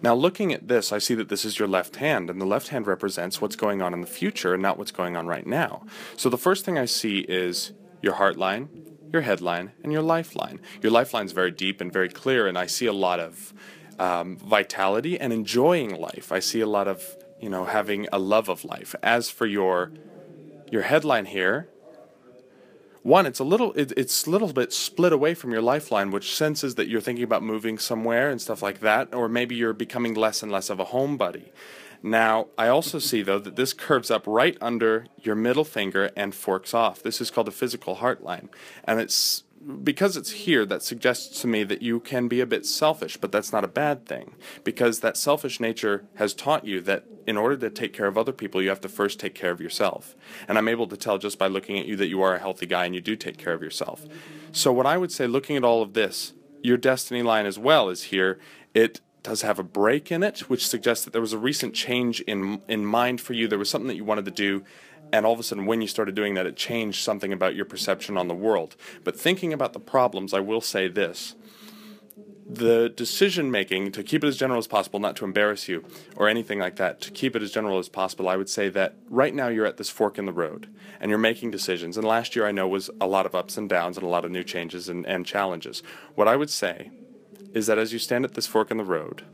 Now, 0.03 0.15
looking 0.15 0.53
at 0.53 0.69
this, 0.69 0.93
I 0.93 0.99
see 0.99 1.15
that 1.15 1.31
this 1.31 1.47
is 1.47 1.59
your 1.59 1.69
left 1.69 1.97
hand, 1.97 2.29
and 2.29 2.39
the 2.39 2.47
left 2.47 2.69
hand 2.69 2.87
represents 2.87 3.41
what's 3.41 3.57
going 3.57 3.81
on 3.81 3.95
in 3.95 4.03
the 4.03 4.07
future 4.07 4.53
and 4.53 4.63
not 4.63 4.77
what's 4.77 4.93
going 4.93 5.17
on 5.17 5.27
right 5.27 5.47
now. 5.47 5.87
So 6.19 6.29
the 6.29 6.37
first 6.37 6.67
thing 6.67 6.77
I 6.77 6.85
see 6.85 7.21
is 7.21 7.73
your 8.03 8.15
heart 8.15 8.37
line, 8.37 8.69
your 9.11 9.23
headline, 9.23 9.73
and 9.83 9.91
your 9.91 10.03
lifeline. 10.03 10.61
Your 10.83 10.93
lifeline 10.93 11.25
is 11.25 11.33
very 11.33 11.51
deep 11.51 11.81
and 11.81 11.91
very 11.91 12.11
clear, 12.11 12.47
and 12.47 12.59
I 12.59 12.67
see 12.67 12.87
a 12.87 12.93
lot 12.93 13.21
of 13.21 13.55
um, 13.99 14.37
vitality 14.37 15.19
and 15.19 15.33
enjoying 15.33 15.95
life. 15.95 16.33
I 16.33 16.39
see 16.39 16.61
a 16.61 16.67
lot 16.67 16.89
of 16.89 17.17
you 17.41 17.49
know 17.49 17.65
having 17.65 18.07
a 18.13 18.19
love 18.19 18.49
of 18.49 18.65
life. 18.65 18.95
As 19.03 19.31
for 19.31 19.47
your 19.47 19.93
your 20.71 20.83
headline 20.83 21.27
here, 21.27 21.69
one, 23.03 23.27
it's 23.27 23.39
a 23.39 23.45
little 23.45 23.73
it, 23.73 23.93
it's 23.97 24.27
a 24.27 24.31
little 24.31 24.53
bit 24.53 24.73
split 24.73 25.13
away 25.13 25.35
from 25.35 25.53
your 25.53 25.63
lifeline, 25.63 26.11
which 26.11 26.35
senses 26.35 26.75
that 26.75 26.89
you're 26.89 27.01
thinking 27.01 27.25
about 27.25 27.43
moving 27.43 27.79
somewhere 27.79 28.29
and 28.29 28.41
stuff 28.41 28.63
like 28.63 28.81
that, 28.81 29.15
or 29.15 29.29
maybe 29.29 29.55
you're 29.55 29.73
becoming 29.73 30.15
less 30.15 30.43
and 30.43 30.53
less 30.53 30.69
of 30.71 30.81
a 30.81 30.87
homebody. 30.87 31.51
Now, 32.03 32.47
I 32.57 32.69
also 32.69 32.99
see 32.99 33.23
though 33.23 33.39
that 33.41 33.57
this 33.57 33.73
curves 33.73 34.11
up 34.11 34.27
right 34.27 34.57
under 34.61 35.07
your 35.23 35.35
middle 35.35 35.65
finger 35.65 36.11
and 36.17 36.35
forks 36.35 36.75
off. 36.75 37.03
This 37.03 37.21
is 37.21 37.31
called 37.31 37.47
the 37.47 37.53
physical 37.53 37.97
heart 37.97 38.23
line, 38.23 38.51
and 38.85 39.01
it's 39.01 39.45
because 39.83 40.17
it's 40.17 40.31
here, 40.31 40.65
that 40.67 40.83
suggests 40.83 41.41
to 41.41 41.47
me 41.47 41.65
that 41.65 41.83
you 41.83 42.01
can 42.01 42.29
be 42.29 42.41
a 42.41 42.47
bit 42.47 42.65
selfish, 42.65 43.17
but 43.17 43.33
that's 43.33 43.53
not 43.53 43.65
a 43.65 43.69
bad 43.69 44.07
thing 44.07 44.35
because 44.65 45.01
that 45.01 45.17
selfish 45.17 45.61
nature 45.61 46.07
has 46.15 46.35
taught 46.35 46.65
you 46.65 46.81
that 46.83 47.05
in 47.27 47.37
order 47.37 47.57
to 47.57 47.71
take 47.71 47.93
care 47.93 48.07
of 48.07 48.17
other 48.17 48.33
people, 48.33 48.63
you 48.63 48.69
have 48.69 48.81
to 48.81 48.89
first 48.89 49.21
take 49.21 49.35
care 49.35 49.51
of 49.51 49.61
yourself. 49.61 50.17
And 50.47 50.57
I'm 50.57 50.69
able 50.69 50.87
to 50.87 50.97
tell 50.97 51.19
just 51.19 51.39
by 51.39 51.49
looking 51.49 51.79
at 51.79 51.87
you 51.87 51.97
that 51.97 52.09
you 52.09 52.23
are 52.23 52.35
a 52.35 52.39
healthy 52.39 52.67
guy 52.67 52.87
and 52.87 52.95
you 52.95 53.01
do 53.01 53.17
take 53.17 53.37
care 53.37 53.53
of 53.53 53.63
yourself. 53.63 54.07
So, 54.53 54.73
what 54.73 54.87
I 54.87 54.97
would 54.97 55.13
say, 55.13 55.27
looking 55.27 55.57
at 55.57 55.65
all 55.65 55.83
of 55.83 55.93
this, 55.93 56.33
your 56.63 56.77
destiny 56.77 57.23
line 57.23 57.47
as 57.47 57.59
well 57.59 57.89
is 57.89 58.05
here. 58.05 58.39
It 58.75 59.01
does 59.23 59.43
have 59.43 59.59
a 59.59 59.63
break 59.63 60.11
in 60.11 60.23
it, 60.23 60.41
which 60.49 60.67
suggests 60.67 61.05
that 61.05 61.13
there 61.13 61.21
was 61.21 61.33
a 61.33 61.39
recent 61.39 61.75
change 61.75 62.21
in 62.23 62.63
in 62.69 62.87
mind 62.87 63.21
for 63.21 63.35
you. 63.35 63.49
There 63.49 63.59
was 63.59 63.69
something 63.69 63.89
that 63.89 63.97
you 63.97 64.05
wanted 64.05 64.25
to 64.25 64.31
do 64.31 64.65
and 65.13 65.27
all 65.27 65.33
of 65.33 65.41
a 65.41 65.43
sudden 65.43 65.67
when 65.67 65.81
you 65.81 65.89
started 65.89 66.15
doing 66.15 66.35
that 66.35 66.47
it 66.47 66.57
changed 66.57 67.03
something 67.03 67.33
about 67.33 67.55
your 67.55 67.65
perception 67.65 68.17
on 68.17 68.29
the 68.29 68.35
world. 68.35 68.77
But 69.05 69.19
thinking 69.19 69.53
about 69.53 69.73
the 69.73 69.81
problems 69.81 70.35
i 70.35 70.41
will 70.41 70.61
say 70.61 70.89
this. 70.89 71.35
The 72.51 72.89
decision 72.89 73.51
making 73.51 73.93
to 73.93 74.03
keep 74.03 74.25
it 74.25 74.27
as 74.27 74.39
general 74.39 74.59
as 74.59 74.67
possible 74.67 75.01
not 75.01 75.17
to 75.17 75.27
embarrass 75.27 75.69
you 75.69 75.85
or 76.17 76.29
anything 76.29 76.59
like 76.59 76.77
that 76.77 77.01
to 77.03 77.11
keep 77.11 77.37
it 77.37 77.43
as 77.43 77.53
general 77.53 77.79
as 77.79 77.89
possible 77.89 78.29
i 78.29 78.37
would 78.37 78.49
say 78.49 78.69
that 78.71 78.97
right 79.09 79.35
now 79.35 79.49
you're 79.49 79.67
at 79.67 79.77
this 79.77 79.91
fork 79.91 80.19
in 80.19 80.25
the 80.25 80.33
road 80.33 80.69
and 81.01 81.11
you're 81.11 81.19
making 81.19 81.51
decisions. 81.51 81.97
And 81.97 82.07
last 82.07 82.35
year 82.35 82.47
i 82.47 82.53
know 82.53 82.67
was 82.67 82.91
a 83.01 83.07
lot 83.07 83.27
of 83.27 83.35
ups 83.35 83.57
and 83.57 83.69
downs 83.69 83.97
and 83.97 84.07
a 84.07 84.11
lot 84.11 84.25
of 84.25 84.31
new 84.31 84.45
changes 84.45 84.89
and, 84.89 85.07
and 85.07 85.27
challenges. 85.27 85.83
What 86.15 86.29
i 86.29 86.37
would 86.37 86.51
say 86.51 86.91
is 87.55 87.67
that 87.67 87.79
as 87.79 87.93
you 87.93 87.99
stand 87.99 88.25
at 88.25 88.35
this 88.35 88.47
fork 88.47 88.71
in 88.71 88.77
the 88.77 88.85
road 88.85 89.25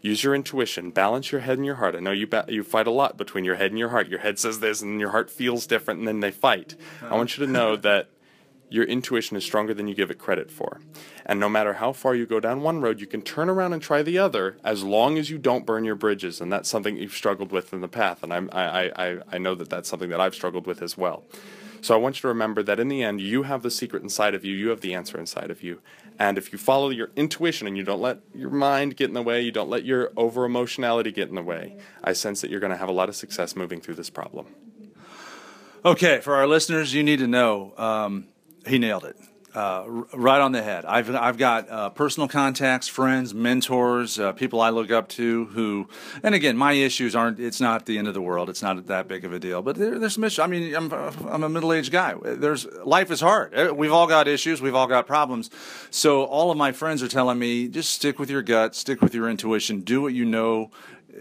Use 0.00 0.22
your 0.22 0.34
intuition. 0.34 0.90
Balance 0.90 1.32
your 1.32 1.40
head 1.40 1.58
and 1.58 1.66
your 1.66 1.76
heart. 1.76 1.94
I 1.94 2.00
know 2.00 2.12
you 2.12 2.26
ba- 2.26 2.44
you 2.48 2.62
fight 2.62 2.86
a 2.86 2.90
lot 2.90 3.16
between 3.16 3.44
your 3.44 3.56
head 3.56 3.70
and 3.70 3.78
your 3.78 3.88
heart. 3.88 4.08
Your 4.08 4.20
head 4.20 4.38
says 4.38 4.60
this, 4.60 4.82
and 4.82 5.00
your 5.00 5.10
heart 5.10 5.30
feels 5.30 5.66
different, 5.66 5.98
and 5.98 6.08
then 6.08 6.20
they 6.20 6.30
fight. 6.30 6.76
I 7.02 7.14
want 7.14 7.36
you 7.36 7.46
to 7.46 7.50
know 7.50 7.72
uh-huh. 7.72 7.82
that 7.82 8.08
your 8.68 8.84
intuition 8.84 9.36
is 9.36 9.44
stronger 9.44 9.72
than 9.72 9.86
you 9.88 9.94
give 9.94 10.10
it 10.10 10.18
credit 10.18 10.50
for. 10.50 10.80
And 11.24 11.38
no 11.38 11.48
matter 11.48 11.74
how 11.74 11.92
far 11.92 12.14
you 12.14 12.26
go 12.26 12.40
down 12.40 12.62
one 12.62 12.80
road, 12.80 13.00
you 13.00 13.06
can 13.06 13.22
turn 13.22 13.48
around 13.48 13.72
and 13.72 13.82
try 13.82 14.02
the 14.02 14.18
other 14.18 14.58
as 14.64 14.82
long 14.82 15.18
as 15.18 15.30
you 15.30 15.38
don't 15.38 15.64
burn 15.64 15.84
your 15.84 15.94
bridges. 15.94 16.40
And 16.40 16.52
that's 16.52 16.68
something 16.68 16.96
you've 16.96 17.12
struggled 17.12 17.52
with 17.52 17.72
in 17.72 17.80
the 17.80 17.88
past. 17.88 18.22
And 18.22 18.32
I'm, 18.32 18.50
I, 18.52 18.90
I, 18.90 19.18
I 19.32 19.38
know 19.38 19.54
that 19.54 19.70
that's 19.70 19.88
something 19.88 20.10
that 20.10 20.20
I've 20.20 20.34
struggled 20.34 20.66
with 20.66 20.82
as 20.82 20.96
well. 20.98 21.24
So 21.86 21.94
I 21.94 21.98
want 21.98 22.16
you 22.16 22.22
to 22.22 22.28
remember 22.28 22.64
that 22.64 22.80
in 22.80 22.88
the 22.88 23.04
end, 23.04 23.20
you 23.20 23.44
have 23.44 23.62
the 23.62 23.70
secret 23.70 24.02
inside 24.02 24.34
of 24.34 24.44
you, 24.44 24.56
you 24.56 24.70
have 24.70 24.80
the 24.80 24.92
answer 24.92 25.20
inside 25.20 25.52
of 25.52 25.62
you. 25.62 25.80
And 26.18 26.36
if 26.36 26.50
you 26.50 26.58
follow 26.58 26.90
your 26.90 27.10
intuition 27.14 27.68
and 27.68 27.76
you 27.76 27.84
don't 27.84 28.00
let 28.00 28.18
your 28.34 28.50
mind 28.50 28.96
get 28.96 29.06
in 29.06 29.14
the 29.14 29.22
way, 29.22 29.40
you 29.42 29.52
don't 29.52 29.70
let 29.70 29.84
your 29.84 30.10
over 30.16 30.44
emotionality 30.44 31.12
get 31.12 31.28
in 31.28 31.36
the 31.36 31.44
way, 31.44 31.76
I 32.02 32.12
sense 32.12 32.40
that 32.40 32.50
you're 32.50 32.58
going 32.58 32.72
to 32.72 32.76
have 32.76 32.88
a 32.88 32.92
lot 32.92 33.08
of 33.08 33.14
success 33.14 33.54
moving 33.54 33.80
through 33.80 33.94
this 33.94 34.10
problem. 34.10 34.46
Okay, 35.84 36.18
for 36.18 36.34
our 36.34 36.48
listeners, 36.48 36.92
you 36.92 37.04
need 37.04 37.20
to 37.20 37.28
know 37.28 37.72
um, 37.76 38.26
he 38.66 38.78
nailed 38.80 39.04
it 39.04 39.14
uh, 39.56 39.84
right 40.12 40.40
on 40.40 40.52
the 40.52 40.62
head. 40.62 40.84
I've 40.84 41.12
I've 41.14 41.38
got 41.38 41.70
uh, 41.70 41.88
personal 41.90 42.28
contacts, 42.28 42.88
friends, 42.88 43.32
mentors, 43.32 44.20
uh, 44.20 44.32
people 44.32 44.60
I 44.60 44.68
look 44.68 44.90
up 44.90 45.08
to 45.10 45.46
who, 45.46 45.88
and 46.22 46.34
again, 46.34 46.58
my 46.58 46.72
issues 46.72 47.16
aren't. 47.16 47.40
It's 47.40 47.60
not 47.60 47.86
the 47.86 47.96
end 47.96 48.06
of 48.06 48.12
the 48.12 48.20
world. 48.20 48.50
It's 48.50 48.60
not 48.60 48.86
that 48.86 49.08
big 49.08 49.24
of 49.24 49.32
a 49.32 49.38
deal. 49.38 49.62
But 49.62 49.76
there, 49.76 49.98
there's 49.98 50.14
some 50.14 50.24
issues. 50.24 50.40
I 50.40 50.46
mean, 50.46 50.74
I'm 50.74 50.92
I'm 50.92 51.42
a 51.42 51.48
middle 51.48 51.72
aged 51.72 51.90
guy. 51.90 52.14
There's 52.22 52.66
life 52.84 53.10
is 53.10 53.22
hard. 53.22 53.54
Uh, 53.54 53.74
we've 53.74 53.92
all 53.92 54.06
got 54.06 54.28
issues. 54.28 54.60
We've 54.60 54.74
all 54.74 54.86
got 54.86 55.06
problems. 55.06 55.48
So 55.90 56.24
all 56.24 56.50
of 56.50 56.58
my 56.58 56.72
friends 56.72 57.02
are 57.02 57.08
telling 57.08 57.38
me 57.38 57.68
just 57.68 57.94
stick 57.94 58.18
with 58.18 58.28
your 58.28 58.42
gut, 58.42 58.74
stick 58.74 59.00
with 59.00 59.14
your 59.14 59.30
intuition, 59.30 59.80
do 59.80 60.02
what 60.02 60.12
you 60.12 60.26
know 60.26 60.70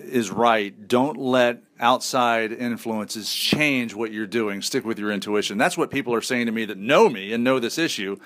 is 0.04 0.30
right. 0.30 0.88
Don't 0.88 1.18
let 1.18 1.62
outside 1.80 2.52
influences 2.52 3.34
change 3.34 3.94
what 3.94 4.12
you're 4.12 4.28
doing. 4.28 4.62
Stick 4.62 4.86
with 4.86 5.00
your 5.00 5.12
intuition. 5.12 5.58
That's 5.58 5.78
what 5.78 5.90
people 5.92 6.14
are 6.14 6.22
saying 6.22 6.46
to 6.48 6.52
me 6.52 6.66
that 6.66 6.78
know 6.78 7.10
me 7.10 7.34
and 7.34 7.44
know 7.44 7.60
this 7.60 7.78
issue. 7.78 8.18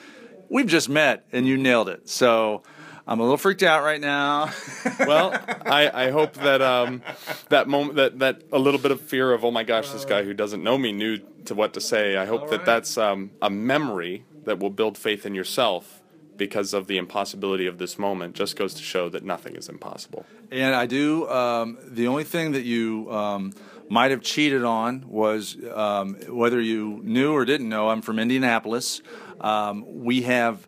We've 0.49 0.67
just 0.67 0.89
met 0.89 1.25
and 1.31 1.47
you 1.47 1.57
nailed 1.57 1.89
it. 1.89 2.09
So 2.09 2.63
I'm 3.07 3.19
a 3.19 3.23
little 3.23 3.37
freaked 3.37 3.63
out 3.63 3.83
right 3.83 3.99
now. 4.01 4.51
well, 4.99 5.31
I, 5.65 6.07
I 6.07 6.11
hope 6.11 6.33
that 6.35 6.61
um, 6.61 7.01
that 7.49 7.67
moment 7.67 7.95
that, 7.95 8.19
that 8.19 8.41
a 8.51 8.59
little 8.59 8.79
bit 8.79 8.91
of 8.91 9.01
fear 9.01 9.33
of 9.33 9.43
oh 9.43 9.51
my 9.51 9.63
gosh 9.63 9.89
this 9.89 10.05
guy 10.05 10.23
who 10.23 10.33
doesn't 10.33 10.63
know 10.63 10.77
me 10.77 10.91
knew 10.91 11.19
to 11.45 11.55
what 11.55 11.73
to 11.73 11.81
say. 11.81 12.17
I 12.17 12.25
hope 12.25 12.49
that 12.49 12.65
that's 12.65 12.97
um, 12.97 13.31
a 13.41 13.49
memory 13.49 14.25
that 14.45 14.59
will 14.59 14.69
build 14.69 14.97
faith 14.97 15.25
in 15.25 15.35
yourself 15.35 15.98
because 16.39 16.73
of 16.73 16.87
the 16.87 16.97
impossibility 16.97 17.67
of 17.67 17.77
this 17.77 17.99
moment 17.99 18.33
just 18.33 18.55
goes 18.55 18.73
to 18.73 18.81
show 18.81 19.09
that 19.09 19.23
nothing 19.23 19.55
is 19.55 19.69
impossible. 19.69 20.25
And 20.49 20.73
I 20.73 20.87
do. 20.87 21.29
Um, 21.29 21.77
the 21.85 22.07
only 22.07 22.23
thing 22.23 22.53
that 22.53 22.63
you 22.63 23.11
um, 23.11 23.53
might 23.89 24.09
have 24.09 24.21
cheated 24.21 24.63
on 24.63 25.07
was 25.07 25.55
um, 25.71 26.15
whether 26.27 26.59
you 26.59 27.01
knew 27.03 27.33
or 27.33 27.45
didn't 27.45 27.69
know. 27.69 27.89
I'm 27.89 28.01
from 28.01 28.17
Indianapolis. 28.17 29.03
Um, 29.39 29.85
we 29.87 30.23
have 30.23 30.67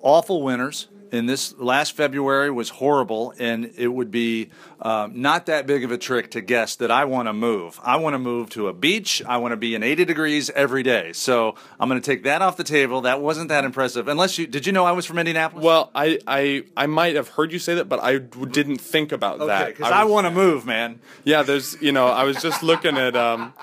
awful 0.00 0.42
winters 0.42 0.86
and 1.12 1.28
this 1.28 1.54
last 1.58 1.92
February 1.92 2.50
was 2.50 2.70
horrible, 2.70 3.34
and 3.38 3.70
it 3.76 3.88
would 3.88 4.10
be 4.10 4.48
um, 4.82 5.20
not 5.20 5.46
that 5.46 5.66
big 5.66 5.84
of 5.84 5.92
a 5.92 5.98
trick 5.98 6.32
to 6.32 6.40
guess 6.40 6.74
that 6.76 6.90
I 6.90 7.04
want 7.04 7.28
to 7.28 7.32
move. 7.32 7.78
I 7.84 7.96
want 7.96 8.14
to 8.14 8.18
move 8.18 8.50
to 8.50 8.66
a 8.66 8.72
beach. 8.72 9.22
I 9.26 9.36
want 9.36 9.52
to 9.52 9.56
be 9.56 9.76
in 9.76 9.84
80 9.84 10.04
degrees 10.04 10.50
every 10.50 10.82
day. 10.82 11.12
So 11.12 11.54
I'm 11.78 11.88
going 11.88 12.00
to 12.00 12.04
take 12.04 12.24
that 12.24 12.42
off 12.42 12.56
the 12.56 12.64
table. 12.64 13.02
That 13.02 13.20
wasn't 13.20 13.48
that 13.50 13.64
impressive. 13.64 14.08
Unless 14.08 14.38
you 14.38 14.46
did 14.48 14.66
you 14.66 14.72
know 14.72 14.84
I 14.84 14.90
was 14.90 15.06
from 15.06 15.18
Indianapolis? 15.18 15.64
Well, 15.64 15.90
I 15.94 16.18
I, 16.26 16.64
I 16.76 16.86
might 16.86 17.14
have 17.14 17.28
heard 17.28 17.52
you 17.52 17.60
say 17.60 17.76
that, 17.76 17.88
but 17.88 18.00
I 18.00 18.18
didn't 18.18 18.78
think 18.78 19.12
about 19.12 19.36
okay, 19.36 19.46
that. 19.46 19.66
Because 19.68 19.92
I, 19.92 20.02
I 20.02 20.04
want 20.04 20.26
to 20.26 20.32
move, 20.32 20.66
man. 20.66 21.00
Yeah, 21.22 21.42
there's 21.42 21.80
you 21.80 21.92
know 21.92 22.08
I 22.08 22.24
was 22.24 22.42
just 22.42 22.64
looking 22.64 22.96
at 22.96 23.14
um 23.14 23.54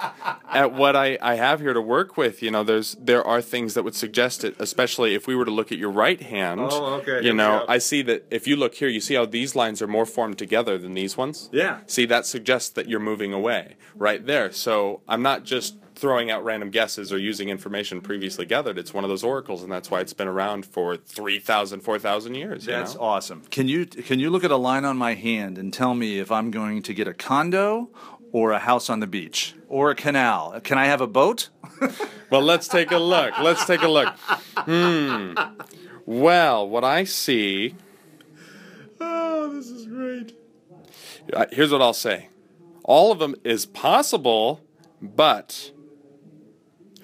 at 0.49 0.73
what 0.73 0.95
I, 0.95 1.17
I 1.21 1.35
have 1.35 1.59
here 1.59 1.73
to 1.73 1.81
work 1.81 2.17
with. 2.17 2.41
You 2.41 2.51
know, 2.51 2.63
there's 2.63 2.95
there 2.95 3.25
are 3.25 3.41
things 3.41 3.73
that 3.73 3.83
would 3.83 3.95
suggest 3.95 4.43
it, 4.43 4.55
especially 4.59 5.15
if 5.15 5.27
we 5.27 5.35
were 5.35 5.45
to 5.45 5.51
look 5.51 5.71
at 5.71 5.77
your 5.77 5.91
right 5.91 6.21
hand. 6.21 6.61
Oh, 6.61 6.95
okay. 6.95 7.25
You 7.25 7.33
know, 7.33 7.65
I 7.67 7.77
see 7.77 8.01
that 8.03 8.25
if 8.31 8.47
you 8.47 8.55
look 8.55 8.75
here, 8.75 8.87
you 8.87 9.01
see 9.01 9.15
how 9.15 9.25
these 9.25 9.55
lines 9.55 9.81
are 9.81 9.87
more 9.87 10.05
formed 10.05 10.37
together 10.37 10.77
than 10.77 10.93
these 10.93 11.08
ones? 11.17 11.49
Yeah. 11.51 11.79
See, 11.87 12.05
that 12.05 12.25
suggests 12.25 12.69
that 12.69 12.87
you're 12.87 12.99
moving 12.99 13.33
away 13.33 13.75
right 13.95 14.25
there. 14.25 14.51
So 14.51 15.01
I'm 15.07 15.21
not 15.21 15.43
just 15.43 15.77
throwing 15.99 16.31
out 16.31 16.43
random 16.43 16.69
guesses 16.69 17.11
or 17.11 17.17
using 17.17 17.49
information 17.49 17.99
previously 18.01 18.45
gathered. 18.45 18.77
It's 18.77 18.93
one 18.93 19.03
of 19.03 19.09
those 19.09 19.23
oracles, 19.23 19.63
and 19.63 19.71
that's 19.71 19.91
why 19.91 19.99
it's 19.99 20.13
been 20.13 20.29
around 20.29 20.65
for 20.65 20.95
3,000, 20.95 21.81
4,000 21.81 22.35
years. 22.35 22.65
That's 22.65 22.95
know? 22.95 23.01
awesome. 23.01 23.43
Can 23.51 23.67
you 23.67 23.85
can 23.85 24.19
you 24.19 24.29
look 24.29 24.43
at 24.43 24.51
a 24.51 24.57
line 24.57 24.85
on 24.85 24.97
my 24.97 25.13
hand 25.13 25.57
and 25.57 25.73
tell 25.73 25.93
me 25.93 26.19
if 26.19 26.31
I'm 26.31 26.51
going 26.51 26.81
to 26.83 26.93
get 26.93 27.07
a 27.07 27.13
condo 27.13 27.89
or 28.31 28.51
a 28.51 28.59
house 28.59 28.89
on 28.89 29.01
the 29.01 29.07
beach 29.07 29.55
or 29.67 29.91
a 29.91 29.95
canal? 29.95 30.59
Can 30.61 30.77
I 30.77 30.85
have 30.85 31.01
a 31.01 31.07
boat? 31.07 31.49
well, 32.29 32.41
let's 32.41 32.67
take 32.67 32.91
a 32.91 32.97
look. 32.97 33.37
Let's 33.39 33.65
take 33.65 33.81
a 33.81 33.87
look. 33.87 34.09
Hmm. 34.55 35.33
Well, 36.05 36.67
what 36.67 36.83
I 36.83 37.03
see. 37.03 37.75
Oh, 38.99 39.53
this 39.53 39.69
is 39.69 39.85
great. 39.85 40.38
Here's 41.51 41.71
what 41.71 41.81
I'll 41.81 41.93
say 41.93 42.29
all 42.83 43.11
of 43.11 43.19
them 43.19 43.35
is 43.43 43.65
possible, 43.65 44.61
but 45.01 45.71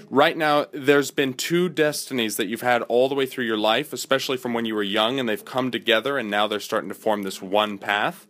right 0.10 0.36
now 0.38 0.66
there's 0.72 1.12
been 1.12 1.34
two 1.34 1.70
destinies 1.70 2.38
that 2.38 2.48
you've 2.48 2.62
had 2.62 2.82
all 2.84 3.10
the 3.10 3.16
way 3.16 3.26
through 3.26 3.46
your 3.46 3.58
life, 3.58 3.94
especially 3.94 4.38
from 4.38 4.54
when 4.54 4.66
you 4.66 4.76
were 4.76 4.84
young, 4.84 5.20
and 5.20 5.28
they've 5.30 5.46
come 5.46 5.72
together 5.72 6.18
and 6.18 6.30
now 6.30 6.48
they're 6.48 6.60
starting 6.60 6.90
to 6.90 6.96
form 6.96 7.24
this 7.24 7.42
one 7.42 7.78
path. 7.78 8.26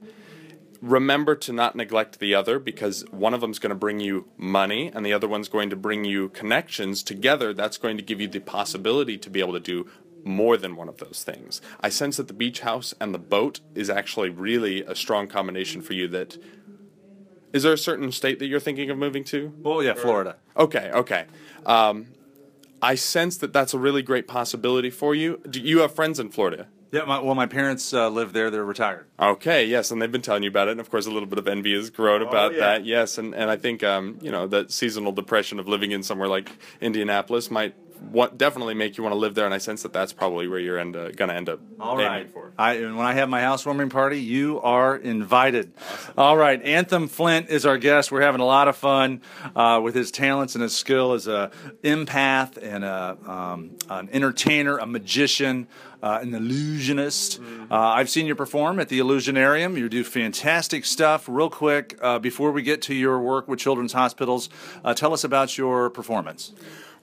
Remember 0.81 1.33
to 1.35 1.53
not 1.53 1.75
neglect 1.75 2.19
the 2.19 2.35
other 2.35 2.59
because 2.59 3.05
one 3.09 3.33
of 3.33 3.41
them 3.41 3.51
is 3.51 3.59
going 3.59 3.69
to 3.69 3.75
bring 3.75 3.99
you 3.99 4.27
money 4.37 4.91
and 4.93 5.05
the 5.05 5.13
other 5.13 5.27
one's 5.27 5.47
going 5.47 5.69
to 5.69 5.75
bring 5.75 6.03
you 6.03 6.29
connections. 6.29 7.01
Together, 7.01 7.53
that's 7.53 7.77
going 7.77 7.97
to 7.97 8.03
give 8.03 8.19
you 8.19 8.27
the 8.27 8.39
possibility 8.39 9.17
to 9.17 9.29
be 9.29 9.39
able 9.39 9.53
to 9.53 9.59
do 9.59 9.87
more 10.25 10.57
than 10.57 10.75
one 10.75 10.89
of 10.89 10.97
those 10.97 11.23
things. 11.23 11.61
I 11.81 11.89
sense 11.89 12.17
that 12.17 12.27
the 12.27 12.33
beach 12.33 12.61
house 12.61 12.93
and 12.99 13.13
the 13.13 13.19
boat 13.19 13.59
is 13.75 13.89
actually 13.89 14.29
really 14.29 14.83
a 14.83 14.95
strong 14.95 15.27
combination 15.27 15.81
for 15.81 15.93
you 15.93 16.07
that 16.09 16.37
is 17.53 17.63
there 17.63 17.73
a 17.73 17.77
certain 17.77 18.11
state 18.11 18.39
that 18.39 18.47
you're 18.47 18.59
thinking 18.59 18.89
of 18.89 18.97
moving 18.97 19.23
to? 19.25 19.53
Oh 19.63 19.79
yeah, 19.79 19.93
Florida. 19.93 20.35
Okay, 20.57 20.91
okay. 20.93 21.25
Um, 21.65 22.07
I 22.81 22.95
sense 22.95 23.37
that 23.37 23.53
that's 23.53 23.73
a 23.73 23.79
really 23.79 24.01
great 24.01 24.27
possibility 24.27 24.89
for 24.89 25.15
you. 25.15 25.39
Do 25.49 25.61
you 25.61 25.79
have 25.79 25.95
friends 25.95 26.19
in 26.19 26.29
Florida? 26.29 26.67
Yeah, 26.91 27.03
my, 27.03 27.19
well, 27.19 27.35
my 27.35 27.45
parents 27.45 27.93
uh, 27.93 28.09
live 28.09 28.31
there. 28.31 28.49
They're 28.49 28.63
retired. 28.63 29.07
Okay, 29.19 29.65
yes, 29.65 29.91
and 29.91 30.01
they've 30.01 30.11
been 30.11 30.21
telling 30.21 30.43
you 30.43 30.49
about 30.49 30.67
it. 30.67 30.71
And 30.71 30.79
of 30.79 30.89
course, 30.89 31.05
a 31.07 31.11
little 31.11 31.27
bit 31.27 31.39
of 31.39 31.47
envy 31.47 31.73
has 31.75 31.89
grown 31.89 32.21
Oh, 32.21 32.27
about 32.27 32.53
yeah. 32.53 32.59
that. 32.59 32.85
Yes, 32.85 33.17
and, 33.17 33.33
and 33.33 33.49
I 33.49 33.57
think 33.57 33.83
um, 33.83 34.17
you 34.21 34.31
know 34.31 34.47
that 34.47 34.71
seasonal 34.71 35.11
depression 35.11 35.59
of 35.59 35.67
living 35.67 35.91
in 35.91 36.03
somewhere 36.03 36.27
like 36.27 36.49
Indianapolis 36.81 37.49
might 37.49 37.75
what 37.99 38.37
definitely 38.37 38.73
make 38.73 38.97
you 38.97 39.03
want 39.03 39.13
to 39.13 39.17
live 39.17 39.35
there, 39.35 39.45
and 39.45 39.53
I 39.53 39.57
sense 39.57 39.83
that 39.83 39.93
that's 39.93 40.13
probably 40.13 40.47
where 40.47 40.59
you're 40.59 40.79
end, 40.79 40.95
uh, 40.95 41.11
gonna 41.11 41.33
end 41.33 41.49
up. 41.49 41.59
All 41.79 41.97
right. 41.97 42.29
For. 42.29 42.53
I, 42.57 42.73
and 42.75 42.97
when 42.97 43.05
I 43.05 43.13
have 43.13 43.29
my 43.29 43.41
housewarming 43.41 43.89
party, 43.89 44.21
you 44.21 44.61
are 44.61 44.95
invited. 44.95 45.73
All 46.17 46.37
right. 46.37 46.61
Anthem 46.63 47.07
Flint 47.07 47.49
is 47.49 47.65
our 47.65 47.77
guest. 47.77 48.11
We're 48.11 48.21
having 48.21 48.41
a 48.41 48.45
lot 48.45 48.67
of 48.67 48.75
fun 48.75 49.21
uh, 49.55 49.81
with 49.83 49.95
his 49.95 50.11
talents 50.11 50.55
and 50.55 50.61
his 50.61 50.75
skill 50.75 51.13
as 51.13 51.27
a 51.27 51.51
empath 51.83 52.57
and 52.61 52.83
a, 52.83 53.17
um, 53.25 53.71
an 53.89 54.09
entertainer, 54.11 54.77
a 54.77 54.85
magician, 54.85 55.67
uh, 56.01 56.19
an 56.21 56.33
illusionist. 56.33 57.39
Uh, 57.69 57.75
I've 57.75 58.09
seen 58.09 58.27
you 58.27 58.35
perform 58.35 58.79
at 58.79 58.89
the 58.89 58.99
Illusionarium. 58.99 59.77
You 59.77 59.89
do 59.89 60.03
fantastic 60.03 60.85
stuff. 60.85 61.25
Real 61.27 61.49
quick, 61.49 61.97
uh, 62.01 62.19
before 62.19 62.51
we 62.51 62.61
get 62.61 62.81
to 62.83 62.93
your 62.93 63.19
work 63.19 63.47
with 63.47 63.59
children's 63.59 63.93
hospitals, 63.93 64.49
uh, 64.83 64.93
tell 64.93 65.13
us 65.13 65.23
about 65.23 65.57
your 65.57 65.89
performance. 65.89 66.53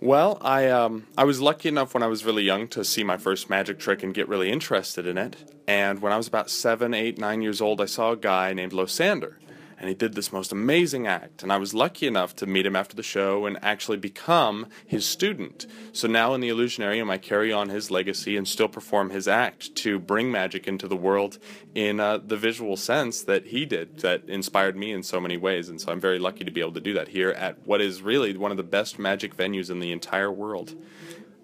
Well, 0.03 0.39
I 0.41 0.69
um, 0.69 1.07
I 1.17 1.23
was 1.23 1.41
lucky 1.41 1.69
enough 1.69 1.95
when 1.95 2.03
I 2.03 2.09
was 2.09 2.25
really 2.25 2.43
young 2.43 2.67
to 2.71 2.85
see 2.85 3.05
my 3.05 3.17
first 3.17 3.49
magic 3.49 3.79
trick 3.79 4.03
and 4.03 4.13
get 4.13 4.27
really 4.27 4.51
interested 4.51 5.07
in 5.07 5.17
it. 5.17 5.37
And 5.69 6.03
when 6.03 6.13
I 6.13 6.17
was 6.17 6.27
about 6.27 6.51
seven, 6.51 6.93
eight, 6.93 7.19
nine 7.19 7.41
years 7.41 7.61
old, 7.61 7.81
I 7.81 7.85
saw 7.85 8.11
a 8.11 8.17
guy 8.17 8.53
named 8.53 8.73
Losander, 8.73 9.35
and 9.83 9.89
he 9.89 9.97
did 9.97 10.15
this 10.15 10.33
most 10.33 10.53
amazing 10.53 11.09
act. 11.09 11.43
And 11.43 11.53
I 11.53 11.57
was 11.57 11.75
lucky 11.75 12.07
enough 12.07 12.37
to 12.37 12.47
meet 12.47 12.65
him 12.65 12.77
after 12.77 12.95
the 12.95 13.03
show 13.03 13.47
and 13.47 13.59
actually 13.63 13.97
become 13.97 14.69
his 14.87 15.05
student. 15.05 15.67
So 15.93 16.07
now 16.07 16.35
in 16.35 16.41
the 16.41 16.51
Illusionarium, 16.51 17.11
I 17.11 17.19
carry 17.19 17.53
on 17.53 17.69
his 17.69 17.91
legacy 17.91 18.37
and 18.37 18.47
still 18.47 18.69
perform 18.69 19.11
his 19.11 19.27
act 19.27 19.75
to 19.75 19.99
bring 19.99 20.31
magic 20.31 20.69
into 20.69 20.87
the 20.87 20.95
world 20.95 21.41
in 21.75 21.99
uh, 21.99 22.19
the 22.19 22.37
visual 22.37 22.77
sense 22.77 23.23
that 23.23 23.47
he 23.47 23.67
did, 23.67 23.99
that 23.99 24.23
inspired 24.29 24.77
me 24.77 24.93
in 24.93 25.03
so 25.03 25.21
many 25.21 25.37
ways. 25.37 25.69
And 25.69 25.81
so 25.81 25.91
I'm 25.91 26.01
very 26.01 26.21
lucky 26.21 26.45
to 26.45 26.53
be 26.53 26.61
able 26.61 26.75
to 26.75 26.81
do 26.81 26.95
that 26.95 27.09
here 27.09 27.31
at 27.31 27.67
what 27.67 27.81
is 27.81 28.03
really 28.03 28.37
one 28.37 28.53
of 28.53 28.57
the 28.57 28.63
best 28.63 29.01
magic 29.01 29.37
venues 29.37 29.69
in 29.69 29.81
the 29.81 29.91
entire 29.91 30.31
world. 30.31 30.77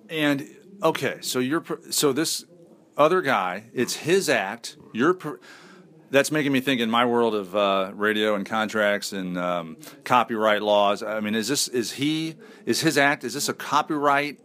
And 0.09 0.49
okay, 0.81 1.19
so 1.23 1.41
you're 1.41 1.65
so 1.91 2.13
this 2.13 2.45
other 2.97 3.21
guy, 3.21 3.65
it's 3.75 3.97
his 3.97 4.29
act. 4.29 4.77
You're 4.93 5.19
that's 6.11 6.31
making 6.31 6.53
me 6.53 6.61
think 6.61 6.81
in 6.81 6.91
my 6.91 7.05
world 7.05 7.35
of 7.35 7.55
uh, 7.55 7.93
radio 7.95 8.35
and 8.35 8.47
contracts 8.47 9.13
and 9.13 9.39
um, 9.39 9.77
copyright 10.05 10.63
laws. 10.63 11.03
I 11.03 11.21
mean, 11.21 11.35
is 11.35 11.49
this 11.49 11.69
is 11.69 11.93
he 11.93 12.37
is 12.65 12.81
his 12.81 12.97
act? 12.97 13.25
Is 13.25 13.35
this 13.35 13.49
a 13.49 13.55
copyright 13.55 14.41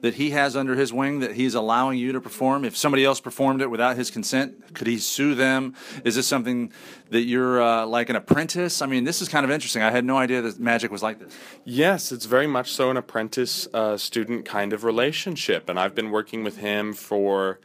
that 0.00 0.14
he 0.14 0.30
has 0.30 0.54
under 0.54 0.76
his 0.76 0.92
wing 0.92 1.18
that 1.20 1.32
he's 1.34 1.54
allowing 1.54 1.98
you 1.98 2.12
to 2.12 2.20
perform? 2.20 2.64
If 2.64 2.76
somebody 2.76 3.04
else 3.04 3.20
performed 3.20 3.60
it 3.62 3.68
without 3.68 3.96
his 3.96 4.10
consent, 4.10 4.74
could 4.74 4.86
he 4.86 4.98
sue 4.98 5.34
them? 5.34 5.74
Is 6.04 6.14
this 6.14 6.26
something 6.26 6.72
that 7.10 7.22
you're 7.22 7.60
uh, 7.60 7.84
like 7.84 8.08
an 8.08 8.16
apprentice? 8.16 8.80
I 8.80 8.86
mean, 8.86 9.04
this 9.04 9.20
is 9.20 9.28
kind 9.28 9.44
of 9.44 9.50
interesting. 9.50 9.82
I 9.82 9.90
had 9.90 10.04
no 10.04 10.16
idea 10.16 10.40
that 10.42 10.60
magic 10.60 10.92
was 10.92 11.02
like 11.02 11.18
this. 11.18 11.36
Yes, 11.64 12.12
it's 12.12 12.26
very 12.26 12.46
much 12.46 12.72
so 12.72 12.90
an 12.90 12.96
apprentice 12.96 13.66
uh, 13.74 13.96
student 13.96 14.44
kind 14.44 14.72
of 14.72 14.84
relationship. 14.84 15.68
And 15.68 15.80
I've 15.80 15.94
been 15.94 16.10
working 16.10 16.44
with 16.44 16.58
him 16.58 16.92
for 16.92 17.58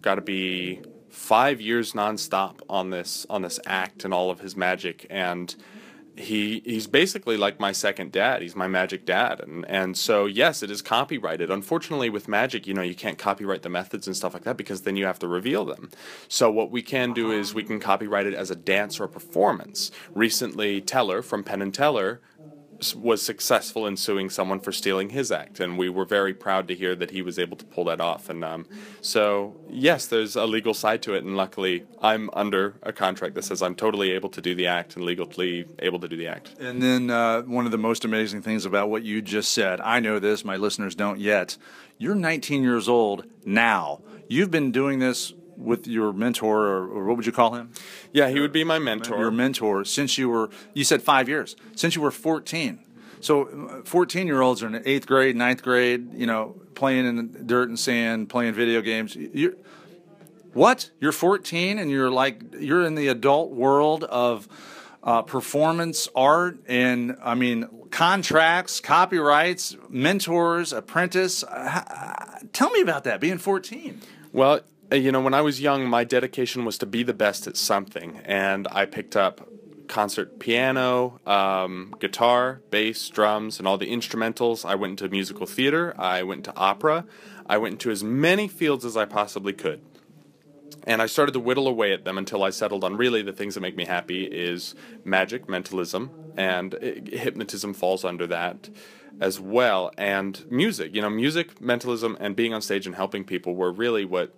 got 0.00 0.16
to 0.16 0.20
be 0.20 0.80
five 1.24 1.58
years 1.58 1.94
nonstop 1.94 2.60
on 2.68 2.90
this 2.90 3.26
on 3.30 3.40
this 3.40 3.58
act 3.64 4.04
and 4.04 4.12
all 4.12 4.30
of 4.30 4.40
his 4.40 4.54
magic. 4.56 5.06
And 5.08 5.54
he 6.16 6.60
he's 6.64 6.86
basically 6.86 7.38
like 7.38 7.58
my 7.58 7.72
second 7.72 8.12
dad. 8.12 8.42
He's 8.42 8.54
my 8.54 8.68
magic 8.68 9.06
dad. 9.06 9.40
And 9.40 9.64
and 9.66 9.96
so 9.96 10.26
yes 10.26 10.62
it 10.62 10.70
is 10.70 10.82
copyrighted. 10.82 11.50
Unfortunately 11.50 12.10
with 12.10 12.28
magic 12.28 12.66
you 12.66 12.74
know 12.74 12.82
you 12.82 12.94
can't 12.94 13.16
copyright 13.16 13.62
the 13.62 13.70
methods 13.70 14.06
and 14.06 14.14
stuff 14.14 14.34
like 14.34 14.44
that 14.44 14.58
because 14.58 14.82
then 14.82 14.96
you 14.96 15.06
have 15.06 15.18
to 15.20 15.26
reveal 15.26 15.64
them. 15.64 15.90
So 16.28 16.50
what 16.50 16.70
we 16.70 16.82
can 16.82 17.14
do 17.14 17.32
is 17.32 17.54
we 17.54 17.64
can 17.64 17.80
copyright 17.80 18.26
it 18.26 18.34
as 18.34 18.50
a 18.50 18.56
dance 18.56 19.00
or 19.00 19.04
a 19.04 19.08
performance. 19.08 19.90
Recently 20.14 20.82
Teller 20.82 21.22
from 21.22 21.42
Penn 21.42 21.62
and 21.62 21.72
Teller 21.72 22.20
was 22.96 23.22
successful 23.22 23.86
in 23.86 23.96
suing 23.96 24.30
someone 24.30 24.60
for 24.60 24.72
stealing 24.72 25.10
his 25.10 25.30
act, 25.30 25.60
and 25.60 25.78
we 25.78 25.88
were 25.88 26.04
very 26.04 26.34
proud 26.34 26.68
to 26.68 26.74
hear 26.74 26.94
that 26.96 27.10
he 27.10 27.22
was 27.22 27.38
able 27.38 27.56
to 27.56 27.64
pull 27.64 27.84
that 27.84 28.00
off. 28.00 28.28
And 28.28 28.44
um, 28.44 28.66
so, 29.00 29.56
yes, 29.68 30.06
there's 30.06 30.36
a 30.36 30.46
legal 30.46 30.74
side 30.74 31.02
to 31.02 31.14
it, 31.14 31.24
and 31.24 31.36
luckily, 31.36 31.84
I'm 32.00 32.30
under 32.32 32.74
a 32.82 32.92
contract 32.92 33.34
that 33.34 33.44
says 33.44 33.62
I'm 33.62 33.74
totally 33.74 34.12
able 34.12 34.28
to 34.30 34.40
do 34.40 34.54
the 34.54 34.66
act 34.66 34.96
and 34.96 35.04
legally 35.04 35.66
able 35.78 36.00
to 36.00 36.08
do 36.08 36.16
the 36.16 36.26
act. 36.26 36.54
And 36.58 36.82
then 36.82 37.10
uh, 37.10 37.42
one 37.42 37.66
of 37.66 37.72
the 37.72 37.78
most 37.78 38.04
amazing 38.04 38.42
things 38.42 38.64
about 38.64 38.90
what 38.90 39.02
you 39.02 39.22
just 39.22 39.52
said, 39.52 39.80
I 39.80 40.00
know 40.00 40.18
this, 40.18 40.44
my 40.44 40.56
listeners 40.56 40.94
don't 40.94 41.20
yet. 41.20 41.56
You're 41.98 42.14
19 42.14 42.62
years 42.62 42.88
old 42.88 43.26
now. 43.44 44.00
You've 44.28 44.50
been 44.50 44.72
doing 44.72 44.98
this 44.98 45.32
with 45.56 45.86
your 45.86 46.12
mentor, 46.12 46.66
or, 46.66 46.88
or 46.88 47.04
what 47.04 47.16
would 47.16 47.26
you 47.26 47.32
call 47.32 47.54
him? 47.54 47.72
Yeah, 48.12 48.28
he 48.28 48.40
would 48.40 48.52
be 48.52 48.64
my 48.64 48.78
mentor. 48.78 49.18
Your 49.18 49.30
mentor 49.30 49.84
since 49.84 50.18
you 50.18 50.28
were, 50.28 50.50
you 50.72 50.84
said 50.84 51.02
five 51.02 51.28
years, 51.28 51.56
since 51.74 51.94
you 51.96 52.02
were 52.02 52.10
14. 52.10 52.80
So 53.20 53.82
14 53.84 54.26
year 54.26 54.42
olds 54.42 54.62
are 54.62 54.66
in 54.66 54.82
eighth 54.84 55.06
grade, 55.06 55.34
ninth 55.34 55.62
grade, 55.62 56.12
you 56.12 56.26
know, 56.26 56.56
playing 56.74 57.06
in 57.06 57.16
the 57.16 57.22
dirt 57.22 57.68
and 57.68 57.78
sand, 57.78 58.28
playing 58.28 58.52
video 58.54 58.82
games. 58.82 59.16
You're, 59.16 59.54
what? 60.52 60.90
You're 61.00 61.12
14 61.12 61.78
and 61.78 61.90
you're 61.90 62.10
like, 62.10 62.42
you're 62.58 62.84
in 62.84 62.94
the 62.94 63.08
adult 63.08 63.52
world 63.52 64.04
of 64.04 64.46
uh, 65.02 65.22
performance 65.22 66.08
art 66.14 66.58
and, 66.66 67.16
I 67.22 67.34
mean, 67.34 67.68
contracts, 67.90 68.80
copyrights, 68.80 69.76
mentors, 69.88 70.72
apprentice. 70.72 71.44
Uh, 71.44 72.40
tell 72.52 72.70
me 72.70 72.80
about 72.80 73.04
that, 73.04 73.20
being 73.20 73.38
14. 73.38 74.00
Well, 74.32 74.54
uh, 74.54 74.60
you 74.92 75.12
know, 75.12 75.20
when 75.20 75.34
I 75.34 75.40
was 75.40 75.60
young, 75.60 75.88
my 75.88 76.04
dedication 76.04 76.64
was 76.64 76.78
to 76.78 76.86
be 76.86 77.02
the 77.02 77.14
best 77.14 77.46
at 77.46 77.56
something, 77.56 78.20
and 78.24 78.68
I 78.70 78.86
picked 78.86 79.16
up 79.16 79.48
concert 79.88 80.38
piano, 80.38 81.20
um, 81.26 81.94
guitar, 82.00 82.60
bass, 82.70 83.08
drums, 83.08 83.58
and 83.58 83.68
all 83.68 83.78
the 83.78 83.90
instrumentals. 83.90 84.64
I 84.64 84.74
went 84.74 84.92
into 84.92 85.08
musical 85.08 85.46
theater. 85.46 85.94
I 85.98 86.22
went 86.22 86.44
to 86.44 86.56
opera. 86.56 87.04
I 87.46 87.58
went 87.58 87.74
into 87.74 87.90
as 87.90 88.02
many 88.02 88.48
fields 88.48 88.84
as 88.84 88.96
I 88.96 89.04
possibly 89.04 89.52
could. 89.52 89.80
And 90.86 91.00
I 91.00 91.06
started 91.06 91.32
to 91.32 91.40
whittle 91.40 91.66
away 91.66 91.92
at 91.92 92.04
them 92.04 92.18
until 92.18 92.42
I 92.42 92.50
settled 92.50 92.84
on 92.84 92.96
really 92.96 93.22
the 93.22 93.32
things 93.32 93.54
that 93.54 93.60
make 93.60 93.76
me 93.76 93.84
happy 93.86 94.24
is 94.24 94.74
magic, 95.04 95.48
mentalism, 95.48 96.10
and 96.36 96.74
uh, 96.74 96.78
hypnotism 97.06 97.74
falls 97.74 98.04
under 98.04 98.26
that 98.26 98.68
as 99.20 99.40
well. 99.40 99.92
And 99.96 100.44
music, 100.50 100.94
you 100.94 101.00
know, 101.00 101.10
music, 101.10 101.60
mentalism, 101.60 102.16
and 102.20 102.36
being 102.36 102.52
on 102.52 102.60
stage 102.60 102.86
and 102.86 102.96
helping 102.96 103.24
people 103.24 103.54
were 103.54 103.72
really 103.72 104.04
what 104.04 104.34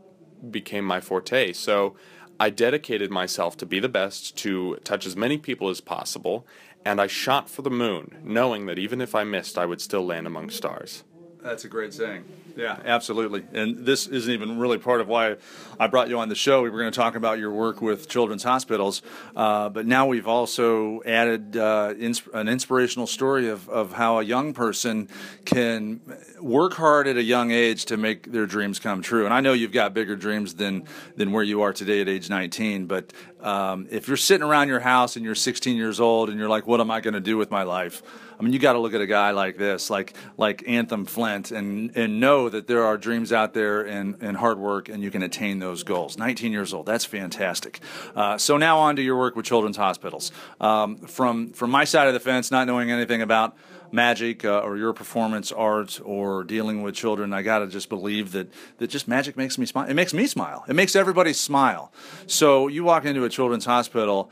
became 0.51 0.85
my 0.85 1.01
forte. 1.01 1.53
So 1.53 1.97
I 2.39 2.51
dedicated 2.51 3.11
myself 3.11 3.57
to 3.59 3.67
be 3.67 3.81
the 3.81 3.89
best, 3.89 4.37
to 4.39 4.77
touch 4.85 5.07
as 5.07 5.17
many 5.17 5.39
people 5.39 5.69
as 5.69 5.81
possible, 5.81 6.47
and 6.85 7.01
I 7.01 7.07
shot 7.07 7.49
for 7.49 7.63
the 7.63 7.71
moon, 7.71 8.19
knowing 8.23 8.67
that 8.67 8.79
even 8.79 9.01
if 9.01 9.15
I 9.15 9.25
missed, 9.25 9.59
I 9.59 9.67
would 9.67 9.81
still 9.81 10.05
land 10.05 10.27
among 10.27 10.51
stars. 10.51 11.03
That's 11.47 11.65
a 11.65 11.69
great 11.69 11.95
saying. 11.95 12.25
Yeah, 12.57 12.77
absolutely. 12.85 13.45
And 13.53 13.87
this 13.87 14.09
isn't 14.09 14.33
even 14.33 14.59
really 14.59 14.79
part 14.79 15.01
of 15.01 15.07
why 15.07 15.37
I 15.79 15.87
brought 15.87 16.09
you 16.09 16.19
on 16.19 16.29
the 16.29 16.35
show. 16.35 16.63
We 16.63 16.71
were 16.71 16.79
going 16.81 16.91
to 16.91 16.99
talk 16.99 17.15
about 17.15 17.39
your 17.39 17.53
work 17.53 17.81
with 17.81 18.09
children's 18.09 18.43
hospitals, 18.43 19.01
uh, 19.37 19.69
but 19.69 19.87
now 19.87 20.07
we've 20.07 20.27
also 20.27 21.03
added 21.05 21.57
uh, 21.57 21.95
ins- 21.97 22.27
an 22.35 22.49
inspirational 22.49 23.07
story 23.07 23.49
of, 23.49 23.69
of 23.69 23.93
how 23.93 24.19
a 24.19 24.25
young 24.25 24.55
person 24.55 25.09
can 25.45 26.01
work 26.41 26.75
hard 26.75 27.07
at 27.07 27.17
a 27.17 27.23
young 27.23 27.53
age 27.53 27.85
to 27.87 27.97
make 27.97 28.33
their 28.33 28.47
dreams 28.47 28.81
come 28.81 29.01
true. 29.03 29.25
And 29.25 29.33
I 29.33 29.41
know 29.41 29.53
you've 29.53 29.71
got 29.71 29.95
bigger 29.95 30.17
dreams 30.17 30.55
than 30.55 30.83
than 31.15 31.31
where 31.31 31.45
you 31.45 31.63
are 31.63 31.73
today 31.73 32.01
at 32.01 32.09
age 32.09 32.29
19. 32.29 32.87
But 32.87 33.13
um, 33.41 33.87
if 33.89 34.09
you're 34.09 34.17
sitting 34.17 34.45
around 34.45 34.67
your 34.67 34.81
house 34.81 35.15
and 35.15 35.25
you're 35.25 35.37
16 35.37 35.77
years 35.77 36.01
old 36.01 36.29
and 36.29 36.41
you're 36.41 36.49
like, 36.49 36.67
"What 36.67 36.81
am 36.81 36.91
I 36.91 37.01
going 37.01 37.15
to 37.15 37.21
do 37.21 37.37
with 37.37 37.53
my 37.53 37.63
life?" 37.63 38.03
I 38.39 38.43
mean, 38.43 38.53
you 38.53 38.59
got 38.59 38.75
to 38.75 38.79
look 38.79 38.95
at 38.95 39.01
a 39.01 39.07
guy 39.07 39.31
like 39.31 39.57
this, 39.57 39.89
like 39.91 40.15
like 40.37 40.65
Anthem 40.67 41.05
Flint, 41.05 41.51
and 41.51 41.97
and 41.97 42.21
know 42.21 42.49
that 42.49 42.67
there 42.67 42.85
are 42.85 42.99
dreams 42.99 43.33
out 43.33 43.55
there 43.55 43.83
and, 43.83 44.17
and 44.21 44.37
hard 44.37 44.59
work, 44.59 44.89
and 44.89 45.03
you 45.03 45.11
can 45.11 45.23
attain 45.23 45.59
those 45.59 45.83
goals. 45.83 46.19
19 46.19 46.53
years 46.53 46.75
old, 46.75 46.87
that's 46.87 47.05
fantastic. 47.05 47.81
Uh, 48.15 48.37
so 48.39 48.57
now 48.57 48.79
on 48.79 48.97
to 48.97 49.03
your 49.03 49.17
work 49.17 49.37
with 49.37 49.47
children's 49.47 49.77
hospitals. 49.77 50.33
Um, 50.61 50.97
from 50.97 51.53
from 51.53 51.71
my 51.71 51.85
side 51.85 52.09
of 52.09 52.15
the 52.15 52.21
fence, 52.21 52.51
not 52.51 52.67
knowing 52.67 52.91
anything 52.91 53.23
about 53.23 53.57
magic 53.93 54.45
uh, 54.45 54.61
or 54.61 54.77
your 54.77 54.93
performance 54.93 55.53
art 55.53 56.01
or 56.05 56.45
dealing 56.45 56.83
with 56.83 56.95
children, 56.95 57.33
I 57.33 57.43
got 57.43 57.61
to 57.61 57.67
just 57.67 57.89
believe 57.89 58.33
that 58.33 58.53
that 58.79 58.89
just 58.89 59.09
magic 59.09 59.37
makes 59.37 59.59
me 59.59 59.67
smile. 59.67 59.89
It 59.89 59.95
makes 59.95 60.13
me 60.13 60.27
smile. 60.27 60.65
It 60.69 60.75
makes 60.75 60.95
everybody 60.95 61.33
smile. 61.33 61.93
So 62.27 62.69
you 62.69 62.85
walk 62.85 63.05
into 63.05 63.25
a 63.25 63.29
children's 63.29 63.65
hospital 63.65 64.31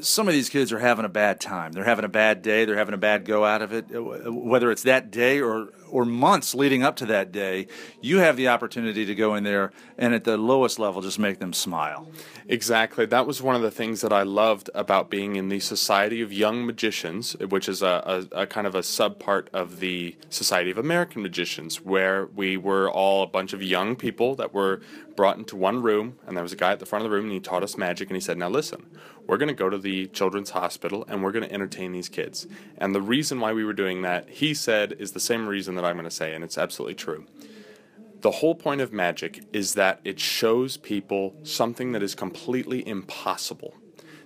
some 0.00 0.28
of 0.28 0.34
these 0.34 0.48
kids 0.48 0.72
are 0.72 0.78
having 0.78 1.04
a 1.04 1.08
bad 1.08 1.40
time. 1.40 1.72
They're 1.72 1.84
having 1.84 2.04
a 2.04 2.08
bad 2.08 2.42
day. 2.42 2.64
They're 2.64 2.76
having 2.76 2.94
a 2.94 2.98
bad 2.98 3.24
go 3.24 3.44
out 3.44 3.62
of 3.62 3.72
it. 3.72 3.86
Uh, 3.94 4.32
whether 4.32 4.70
it's 4.70 4.82
that 4.82 5.10
day 5.10 5.40
or 5.40 5.68
or 5.90 6.04
months 6.04 6.54
leading 6.54 6.82
up 6.82 6.96
to 6.96 7.06
that 7.06 7.32
day, 7.32 7.66
you 8.00 8.18
have 8.18 8.36
the 8.36 8.48
opportunity 8.48 9.06
to 9.06 9.14
go 9.14 9.34
in 9.34 9.42
there 9.42 9.72
and 9.96 10.14
at 10.14 10.24
the 10.24 10.36
lowest 10.36 10.78
level 10.78 11.00
just 11.00 11.18
make 11.18 11.38
them 11.38 11.52
smile. 11.52 12.10
Exactly. 12.46 13.06
That 13.06 13.26
was 13.26 13.42
one 13.42 13.56
of 13.56 13.62
the 13.62 13.70
things 13.70 14.00
that 14.02 14.12
I 14.12 14.22
loved 14.22 14.70
about 14.74 15.10
being 15.10 15.36
in 15.36 15.48
the 15.48 15.60
Society 15.60 16.20
of 16.20 16.32
Young 16.32 16.66
Magicians, 16.66 17.36
which 17.36 17.68
is 17.68 17.82
a, 17.82 18.26
a, 18.32 18.42
a 18.42 18.46
kind 18.46 18.66
of 18.66 18.74
a 18.74 18.80
subpart 18.80 19.48
of 19.52 19.80
the 19.80 20.16
Society 20.30 20.70
of 20.70 20.78
American 20.78 21.22
Magicians, 21.22 21.80
where 21.80 22.26
we 22.26 22.56
were 22.56 22.90
all 22.90 23.22
a 23.22 23.26
bunch 23.26 23.52
of 23.52 23.62
young 23.62 23.96
people 23.96 24.34
that 24.36 24.54
were 24.54 24.80
brought 25.16 25.36
into 25.36 25.56
one 25.56 25.82
room, 25.82 26.18
and 26.26 26.36
there 26.36 26.42
was 26.42 26.52
a 26.52 26.56
guy 26.56 26.72
at 26.72 26.78
the 26.78 26.86
front 26.86 27.04
of 27.04 27.10
the 27.10 27.16
room, 27.16 27.24
and 27.24 27.32
he 27.32 27.40
taught 27.40 27.62
us 27.62 27.76
magic, 27.76 28.08
and 28.08 28.16
he 28.16 28.20
said, 28.20 28.38
Now 28.38 28.48
listen, 28.48 28.86
we're 29.28 29.36
going 29.36 29.48
to 29.48 29.54
go 29.54 29.68
to 29.68 29.78
the 29.78 30.06
children's 30.08 30.50
hospital 30.50 31.04
and 31.06 31.22
we're 31.22 31.32
going 31.32 31.46
to 31.46 31.52
entertain 31.52 31.92
these 31.92 32.08
kids. 32.08 32.48
And 32.78 32.94
the 32.94 33.02
reason 33.02 33.38
why 33.38 33.52
we 33.52 33.62
were 33.62 33.74
doing 33.74 34.02
that, 34.02 34.28
he 34.28 34.54
said, 34.54 34.94
is 34.98 35.12
the 35.12 35.20
same 35.20 35.46
reason 35.46 35.76
that 35.76 35.84
I'm 35.84 35.96
going 35.96 36.04
to 36.04 36.10
say, 36.10 36.34
and 36.34 36.42
it's 36.42 36.58
absolutely 36.58 36.94
true. 36.94 37.26
The 38.22 38.32
whole 38.32 38.54
point 38.54 38.80
of 38.80 38.92
magic 38.92 39.44
is 39.52 39.74
that 39.74 40.00
it 40.02 40.18
shows 40.18 40.78
people 40.78 41.36
something 41.44 41.92
that 41.92 42.02
is 42.02 42.16
completely 42.16 42.86
impossible. 42.88 43.74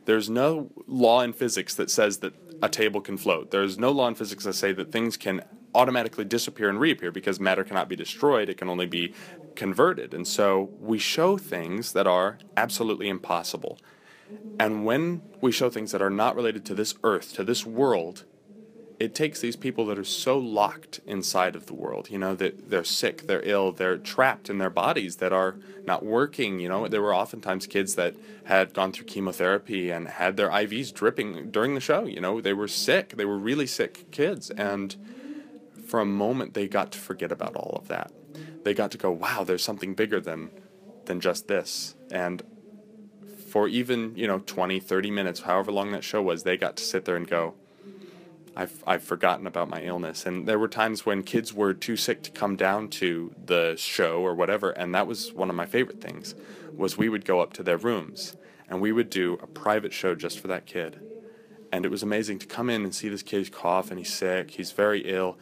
There's 0.05 0.31
no 0.31 0.71
law 0.87 1.21
in 1.21 1.33
physics 1.33 1.75
that 1.75 1.91
says 1.91 2.19
that 2.19 2.33
a 2.63 2.69
table 2.69 3.01
can 3.01 3.17
float. 3.19 3.51
There's 3.51 3.79
no 3.79 3.91
law 3.91 4.07
in 4.07 4.15
physics 4.15 4.45
that 4.45 4.55
say 4.55 4.73
that 4.73 4.93
things 4.93 5.17
can 5.17 5.43
automatically 5.75 6.25
disappear 6.25 6.69
and 6.69 6.79
reappear 6.79 7.11
because 7.11 7.41
matter 7.41 7.65
cannot 7.65 7.89
be 7.89 7.97
destroyed, 7.97 8.49
it 8.49 8.57
can 8.57 8.69
only 8.69 8.87
be 8.87 9.13
converted. 9.57 10.15
And 10.15 10.29
so 10.29 10.71
we 10.79 10.99
show 10.99 11.37
things 11.37 11.93
that 11.93 12.07
are 12.07 12.39
absolutely 12.57 13.09
impossible. 13.09 13.79
And 14.59 14.85
when 14.85 15.23
we 15.41 15.53
show 15.53 15.71
things 15.71 15.93
that 15.93 16.03
are 16.03 16.11
not 16.11 16.37
related 16.37 16.65
to 16.67 16.75
this 16.75 16.95
earth, 17.03 17.35
to 17.35 17.45
this 17.45 17.67
world, 17.67 18.25
it 19.03 19.17
takes 19.17 19.41
these 19.41 19.57
people 19.57 19.87
that 19.87 19.99
are 19.99 20.05
so 20.05 20.39
locked 20.39 21.01
inside 21.07 21.57
of 21.57 21.67
the 21.67 21.75
world, 21.75 22.09
you 22.09 22.19
know, 22.19 22.37
that 22.37 22.71
they're 22.71 22.85
sick, 22.85 23.27
they're 23.27 23.43
ill, 23.43 23.73
they're 23.73 23.99
trapped 23.99 24.49
in 24.49 24.59
their 24.59 24.71
bodies 24.71 25.17
that 25.17 25.33
are 25.33 25.57
not 25.85 26.05
working. 26.05 26.61
You 26.61 26.69
know, 26.69 26.87
there 26.87 27.03
were 27.03 27.13
oftentimes 27.13 27.67
kids 27.67 27.97
that 27.97 28.15
had 28.45 28.73
gone 28.73 28.93
through 28.93 29.07
chemotherapy 29.07 29.91
and 29.91 30.07
had 30.07 30.37
their 30.37 30.51
IVs 30.51 30.95
dripping 30.95 31.51
during 31.51 31.75
the 31.75 31.81
show. 31.81 32.05
You 32.05 32.21
know, 32.21 32.41
they 32.41 32.53
were 32.53 32.69
sick, 32.69 33.17
they 33.17 33.25
were 33.25 33.39
really 33.39 33.67
sick 33.67 34.09
kids. 34.13 34.51
And 34.51 34.95
for 35.85 35.99
a 35.99 36.07
moment, 36.07 36.55
they 36.55 36.69
got 36.69 36.93
to 36.93 36.99
forget 36.99 37.33
about 37.33 37.57
all 37.57 37.77
of 37.77 37.89
that. 37.89 38.13
They 38.63 38.73
got 38.73 38.93
to 38.93 38.99
go, 38.99 39.11
wow, 39.11 39.43
there's 39.43 39.65
something 39.65 39.95
bigger 39.95 40.21
than, 40.21 40.51
than 41.07 41.21
just 41.21 41.49
this. 41.49 41.97
And 42.13 42.43
for 43.53 43.69
even, 43.69 44.17
you 44.17 44.27
know, 44.27 44.39
20, 44.39 44.81
30 44.81 45.11
minutes, 45.11 45.41
however 45.41 45.71
long 45.71 45.93
that 45.93 46.03
show 46.03 46.23
was, 46.23 46.43
they 46.43 46.57
got 46.57 46.75
to 46.75 46.83
sit 46.83 47.05
there 47.05 47.17
and 47.17 47.29
go, 47.29 47.53
I've, 48.57 48.83
I've 48.87 49.03
forgotten 49.03 49.47
about 49.47 49.69
my 49.69 49.83
illness. 49.83 50.25
And 50.25 50.49
there 50.49 50.59
were 50.59 50.69
times 50.69 51.05
when 51.05 51.23
kids 51.23 51.53
were 51.53 51.75
too 51.75 51.99
sick 51.99 52.23
to 52.23 52.31
come 52.31 52.57
down 52.57 52.89
to 53.03 53.35
the 53.45 53.75
show 53.77 54.23
or 54.23 54.35
whatever, 54.35 54.71
and 54.71 54.95
that 54.95 55.07
was 55.07 55.35
one 55.35 55.51
of 55.51 55.55
my 55.55 55.67
favorite 55.67 56.01
things, 56.01 56.35
was 56.75 56.97
we 56.97 57.11
would 57.11 57.27
go 57.27 57.41
up 57.41 57.53
to 57.53 57.63
their 57.63 57.77
rooms 57.77 58.37
and 58.71 58.81
we 58.81 58.91
would 58.91 59.11
do 59.11 59.35
a 59.43 59.47
private 59.47 59.93
show 59.93 60.15
just 60.15 60.41
for 60.41 60.49
that 60.49 60.65
kid. 60.65 60.99
And 61.71 61.85
it 61.85 61.91
was 61.91 62.03
amazing 62.03 62.39
to 62.39 62.47
come 62.47 62.71
in 62.71 62.85
and 62.85 62.95
see 62.95 63.11
this 63.11 63.23
kid 63.23 63.53
cough 63.53 63.91
and 63.91 63.99
he's 63.99 64.15
sick, 64.15 64.53
he's 64.53 64.73
very 64.73 65.01
ill, 65.01 65.37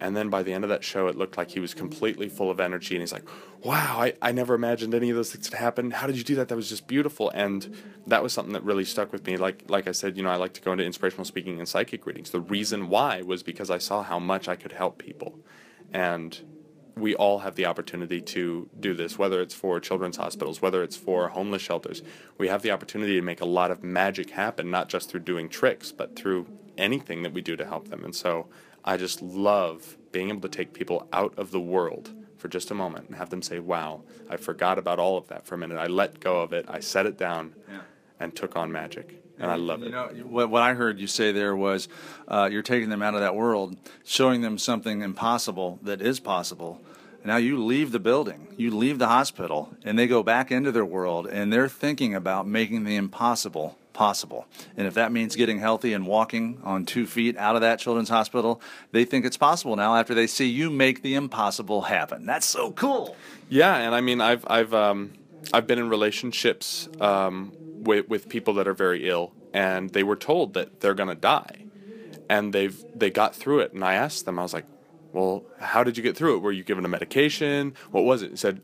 and 0.00 0.16
then 0.16 0.28
by 0.28 0.42
the 0.42 0.52
end 0.52 0.64
of 0.64 0.70
that 0.70 0.84
show, 0.84 1.08
it 1.08 1.16
looked 1.16 1.36
like 1.36 1.50
he 1.50 1.60
was 1.60 1.74
completely 1.74 2.28
full 2.28 2.50
of 2.50 2.60
energy. 2.60 2.94
And 2.94 3.02
he's 3.02 3.12
like, 3.12 3.28
wow, 3.64 3.96
I, 3.98 4.14
I 4.22 4.30
never 4.30 4.54
imagined 4.54 4.94
any 4.94 5.10
of 5.10 5.16
those 5.16 5.32
things 5.32 5.48
had 5.48 5.58
happened. 5.58 5.94
How 5.94 6.06
did 6.06 6.16
you 6.16 6.22
do 6.22 6.36
that? 6.36 6.48
That 6.48 6.56
was 6.56 6.68
just 6.68 6.86
beautiful. 6.86 7.30
And 7.30 7.74
that 8.06 8.22
was 8.22 8.32
something 8.32 8.52
that 8.52 8.62
really 8.62 8.84
stuck 8.84 9.12
with 9.12 9.26
me. 9.26 9.36
Like, 9.36 9.64
like 9.68 9.88
I 9.88 9.92
said, 9.92 10.16
you 10.16 10.22
know, 10.22 10.30
I 10.30 10.36
like 10.36 10.52
to 10.52 10.60
go 10.60 10.70
into 10.70 10.84
inspirational 10.84 11.24
speaking 11.24 11.58
and 11.58 11.68
psychic 11.68 12.06
readings. 12.06 12.30
The 12.30 12.40
reason 12.40 12.88
why 12.88 13.22
was 13.22 13.42
because 13.42 13.70
I 13.70 13.78
saw 13.78 14.04
how 14.04 14.20
much 14.20 14.46
I 14.46 14.54
could 14.54 14.72
help 14.72 14.98
people. 14.98 15.40
And 15.92 16.38
we 16.96 17.16
all 17.16 17.40
have 17.40 17.56
the 17.56 17.66
opportunity 17.66 18.20
to 18.20 18.68
do 18.78 18.94
this, 18.94 19.18
whether 19.18 19.40
it's 19.40 19.54
for 19.54 19.80
children's 19.80 20.16
hospitals, 20.16 20.62
whether 20.62 20.82
it's 20.82 20.96
for 20.96 21.28
homeless 21.28 21.62
shelters. 21.62 22.02
We 22.38 22.48
have 22.48 22.62
the 22.62 22.70
opportunity 22.70 23.14
to 23.14 23.22
make 23.22 23.40
a 23.40 23.46
lot 23.46 23.72
of 23.72 23.82
magic 23.82 24.30
happen, 24.30 24.70
not 24.70 24.88
just 24.88 25.10
through 25.10 25.20
doing 25.20 25.48
tricks, 25.48 25.90
but 25.90 26.14
through 26.14 26.46
anything 26.76 27.22
that 27.24 27.32
we 27.32 27.40
do 27.40 27.56
to 27.56 27.64
help 27.64 27.88
them. 27.88 28.04
And 28.04 28.14
so 28.14 28.46
I 28.88 28.96
just 28.96 29.20
love 29.20 29.98
being 30.12 30.30
able 30.30 30.40
to 30.40 30.48
take 30.48 30.72
people 30.72 31.06
out 31.12 31.34
of 31.36 31.50
the 31.50 31.60
world 31.60 32.10
for 32.38 32.48
just 32.48 32.70
a 32.70 32.74
moment 32.74 33.06
and 33.08 33.16
have 33.16 33.28
them 33.28 33.42
say, 33.42 33.58
wow, 33.58 34.00
I 34.30 34.38
forgot 34.38 34.78
about 34.78 34.98
all 34.98 35.18
of 35.18 35.28
that 35.28 35.44
for 35.44 35.56
a 35.56 35.58
minute. 35.58 35.76
I 35.76 35.88
let 35.88 36.20
go 36.20 36.40
of 36.40 36.54
it, 36.54 36.64
I 36.68 36.80
set 36.80 37.04
it 37.04 37.18
down, 37.18 37.54
yeah. 37.70 37.80
and 38.18 38.34
took 38.34 38.56
on 38.56 38.72
magic. 38.72 39.22
And 39.38 39.50
I 39.50 39.56
love 39.56 39.80
you 39.80 39.88
it. 39.88 39.92
Know, 39.92 40.06
what, 40.24 40.48
what 40.48 40.62
I 40.62 40.72
heard 40.72 40.98
you 40.98 41.06
say 41.06 41.32
there 41.32 41.54
was 41.54 41.86
uh, 42.28 42.48
you're 42.50 42.62
taking 42.62 42.88
them 42.88 43.02
out 43.02 43.12
of 43.12 43.20
that 43.20 43.36
world, 43.36 43.76
showing 44.06 44.40
them 44.40 44.56
something 44.56 45.02
impossible 45.02 45.78
that 45.82 46.00
is 46.00 46.18
possible. 46.18 46.80
Now 47.22 47.36
you 47.36 47.62
leave 47.62 47.92
the 47.92 48.00
building, 48.00 48.54
you 48.56 48.74
leave 48.74 48.98
the 48.98 49.08
hospital, 49.08 49.76
and 49.84 49.98
they 49.98 50.06
go 50.06 50.22
back 50.22 50.50
into 50.50 50.72
their 50.72 50.84
world, 50.86 51.26
and 51.26 51.52
they're 51.52 51.68
thinking 51.68 52.14
about 52.14 52.46
making 52.46 52.84
the 52.84 52.96
impossible 52.96 53.76
possible. 53.98 54.46
And 54.76 54.86
if 54.86 54.94
that 54.94 55.10
means 55.10 55.34
getting 55.34 55.58
healthy 55.58 55.92
and 55.92 56.06
walking 56.06 56.60
on 56.62 56.84
two 56.84 57.04
feet 57.04 57.36
out 57.36 57.56
of 57.56 57.62
that 57.62 57.80
children's 57.80 58.08
hospital, 58.08 58.62
they 58.92 59.04
think 59.04 59.24
it's 59.24 59.36
possible 59.36 59.74
now 59.74 59.96
after 59.96 60.14
they 60.14 60.28
see 60.28 60.46
you 60.46 60.70
make 60.70 61.02
the 61.02 61.16
impossible 61.16 61.82
happen. 61.82 62.24
That's 62.24 62.46
so 62.46 62.70
cool. 62.70 63.16
Yeah, 63.48 63.74
and 63.76 63.96
I 63.96 64.00
mean, 64.00 64.20
I've 64.20 64.44
I've 64.46 64.72
um, 64.72 65.14
I've 65.52 65.66
been 65.66 65.80
in 65.80 65.88
relationships 65.88 66.88
um, 67.00 67.54
with 67.76 68.08
with 68.08 68.28
people 68.28 68.54
that 68.54 68.68
are 68.68 68.72
very 68.72 69.08
ill, 69.08 69.32
and 69.52 69.90
they 69.90 70.04
were 70.04 70.14
told 70.16 70.54
that 70.54 70.78
they're 70.78 70.94
gonna 70.94 71.16
die, 71.16 71.64
and 72.28 72.52
they've 72.52 72.84
they 72.94 73.10
got 73.10 73.34
through 73.34 73.60
it. 73.60 73.72
And 73.72 73.84
I 73.84 73.94
asked 73.94 74.26
them, 74.26 74.38
I 74.38 74.42
was 74.42 74.54
like, 74.54 74.66
"Well, 75.12 75.42
how 75.58 75.82
did 75.82 75.96
you 75.96 76.04
get 76.04 76.16
through 76.16 76.36
it? 76.36 76.42
Were 76.42 76.52
you 76.52 76.62
given 76.62 76.84
a 76.84 76.88
medication? 76.88 77.74
What 77.90 78.04
was 78.04 78.22
it?" 78.22 78.30
He 78.30 78.36
said, 78.36 78.60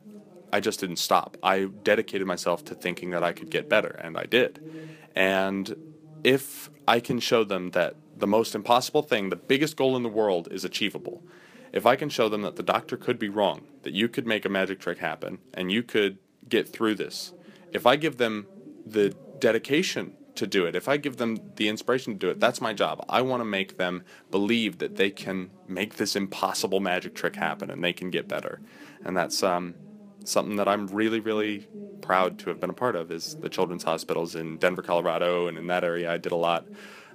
I 0.52 0.60
just 0.60 0.78
didn't 0.78 1.00
stop. 1.00 1.36
I 1.42 1.64
dedicated 1.82 2.28
myself 2.28 2.64
to 2.66 2.76
thinking 2.76 3.10
that 3.10 3.24
I 3.24 3.32
could 3.32 3.50
get 3.50 3.68
better, 3.68 3.98
and 4.04 4.16
I 4.16 4.26
did. 4.26 4.60
And 5.14 5.76
if 6.22 6.70
I 6.86 7.00
can 7.00 7.20
show 7.20 7.44
them 7.44 7.70
that 7.70 7.96
the 8.16 8.26
most 8.26 8.54
impossible 8.54 9.02
thing, 9.02 9.30
the 9.30 9.36
biggest 9.36 9.76
goal 9.76 9.96
in 9.96 10.02
the 10.02 10.08
world, 10.08 10.48
is 10.50 10.64
achievable, 10.64 11.22
if 11.72 11.86
I 11.86 11.96
can 11.96 12.08
show 12.08 12.28
them 12.28 12.42
that 12.42 12.56
the 12.56 12.62
doctor 12.62 12.96
could 12.96 13.18
be 13.18 13.28
wrong, 13.28 13.62
that 13.82 13.92
you 13.92 14.08
could 14.08 14.26
make 14.26 14.44
a 14.44 14.48
magic 14.48 14.78
trick 14.78 14.98
happen, 14.98 15.38
and 15.52 15.72
you 15.72 15.82
could 15.82 16.18
get 16.48 16.68
through 16.68 16.94
this, 16.94 17.32
if 17.72 17.86
I 17.86 17.96
give 17.96 18.16
them 18.16 18.46
the 18.86 19.14
dedication 19.40 20.16
to 20.36 20.46
do 20.46 20.66
it, 20.66 20.74
if 20.74 20.88
I 20.88 20.96
give 20.96 21.16
them 21.16 21.38
the 21.56 21.68
inspiration 21.68 22.12
to 22.12 22.18
do 22.18 22.30
it, 22.30 22.40
that's 22.40 22.60
my 22.60 22.72
job. 22.72 23.04
I 23.08 23.22
want 23.22 23.40
to 23.40 23.44
make 23.44 23.76
them 23.76 24.04
believe 24.30 24.78
that 24.78 24.96
they 24.96 25.10
can 25.10 25.50
make 25.68 25.96
this 25.96 26.16
impossible 26.16 26.80
magic 26.80 27.14
trick 27.14 27.36
happen 27.36 27.70
and 27.70 27.82
they 27.82 27.92
can 27.92 28.10
get 28.10 28.28
better. 28.28 28.60
And 29.04 29.16
that's 29.16 29.42
um, 29.42 29.74
something 30.24 30.56
that 30.56 30.68
I'm 30.68 30.86
really, 30.88 31.20
really 31.20 31.68
proud 32.00 32.38
to 32.40 32.50
have 32.50 32.60
been 32.60 32.70
a 32.70 32.74
part 32.74 32.96
of 32.96 33.10
is 33.10 33.36
the 33.40 33.48
children's 33.48 33.84
hospitals 33.84 34.34
in 34.34 34.58
Denver, 34.58 34.82
Colorado, 34.82 35.46
and 35.46 35.56
in 35.56 35.66
that 35.68 35.84
area. 35.84 36.12
I 36.12 36.18
did 36.18 36.32
a 36.32 36.36
lot 36.36 36.66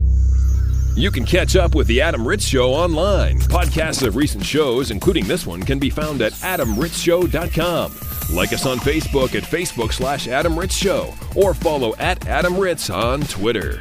You 0.96 1.10
can 1.10 1.26
catch 1.26 1.56
up 1.56 1.74
with 1.74 1.88
The 1.88 2.00
Adam 2.00 2.26
Ritz 2.26 2.46
Show 2.46 2.72
online. 2.72 3.38
Podcasts 3.38 4.02
of 4.02 4.16
recent 4.16 4.42
shows, 4.42 4.90
including 4.90 5.26
this 5.26 5.46
one, 5.46 5.62
can 5.62 5.78
be 5.78 5.90
found 5.90 6.22
at 6.22 6.32
adamritzshow.com. 6.32 8.34
Like 8.34 8.54
us 8.54 8.64
on 8.64 8.78
Facebook 8.78 9.34
at 9.34 9.42
Facebook 9.42 9.92
slash 9.92 10.26
Adam 10.26 10.58
Ritz 10.58 10.74
Show 10.74 11.12
or 11.34 11.52
follow 11.52 11.94
at 11.96 12.26
Adam 12.26 12.58
Ritz 12.58 12.88
on 12.88 13.20
Twitter. 13.20 13.78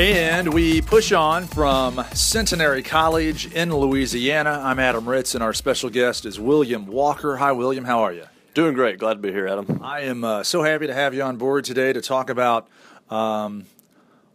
And 0.00 0.52
we 0.52 0.82
push 0.82 1.12
on 1.12 1.46
from 1.46 2.04
Centenary 2.12 2.82
College 2.82 3.54
in 3.54 3.72
Louisiana. 3.72 4.60
I'm 4.64 4.80
Adam 4.80 5.08
Ritz, 5.08 5.36
and 5.36 5.44
our 5.44 5.54
special 5.54 5.90
guest 5.90 6.26
is 6.26 6.40
William 6.40 6.88
Walker. 6.88 7.36
Hi, 7.36 7.52
William. 7.52 7.84
How 7.84 8.00
are 8.00 8.12
you? 8.12 8.24
Doing 8.52 8.74
great. 8.74 8.98
Glad 8.98 9.14
to 9.14 9.20
be 9.20 9.30
here, 9.30 9.46
Adam. 9.46 9.78
I 9.80 10.00
am 10.00 10.24
uh, 10.24 10.42
so 10.42 10.64
happy 10.64 10.88
to 10.88 10.94
have 10.94 11.14
you 11.14 11.22
on 11.22 11.36
board 11.36 11.64
today 11.64 11.92
to 11.92 12.00
talk 12.00 12.30
about, 12.30 12.66
um, 13.10 13.66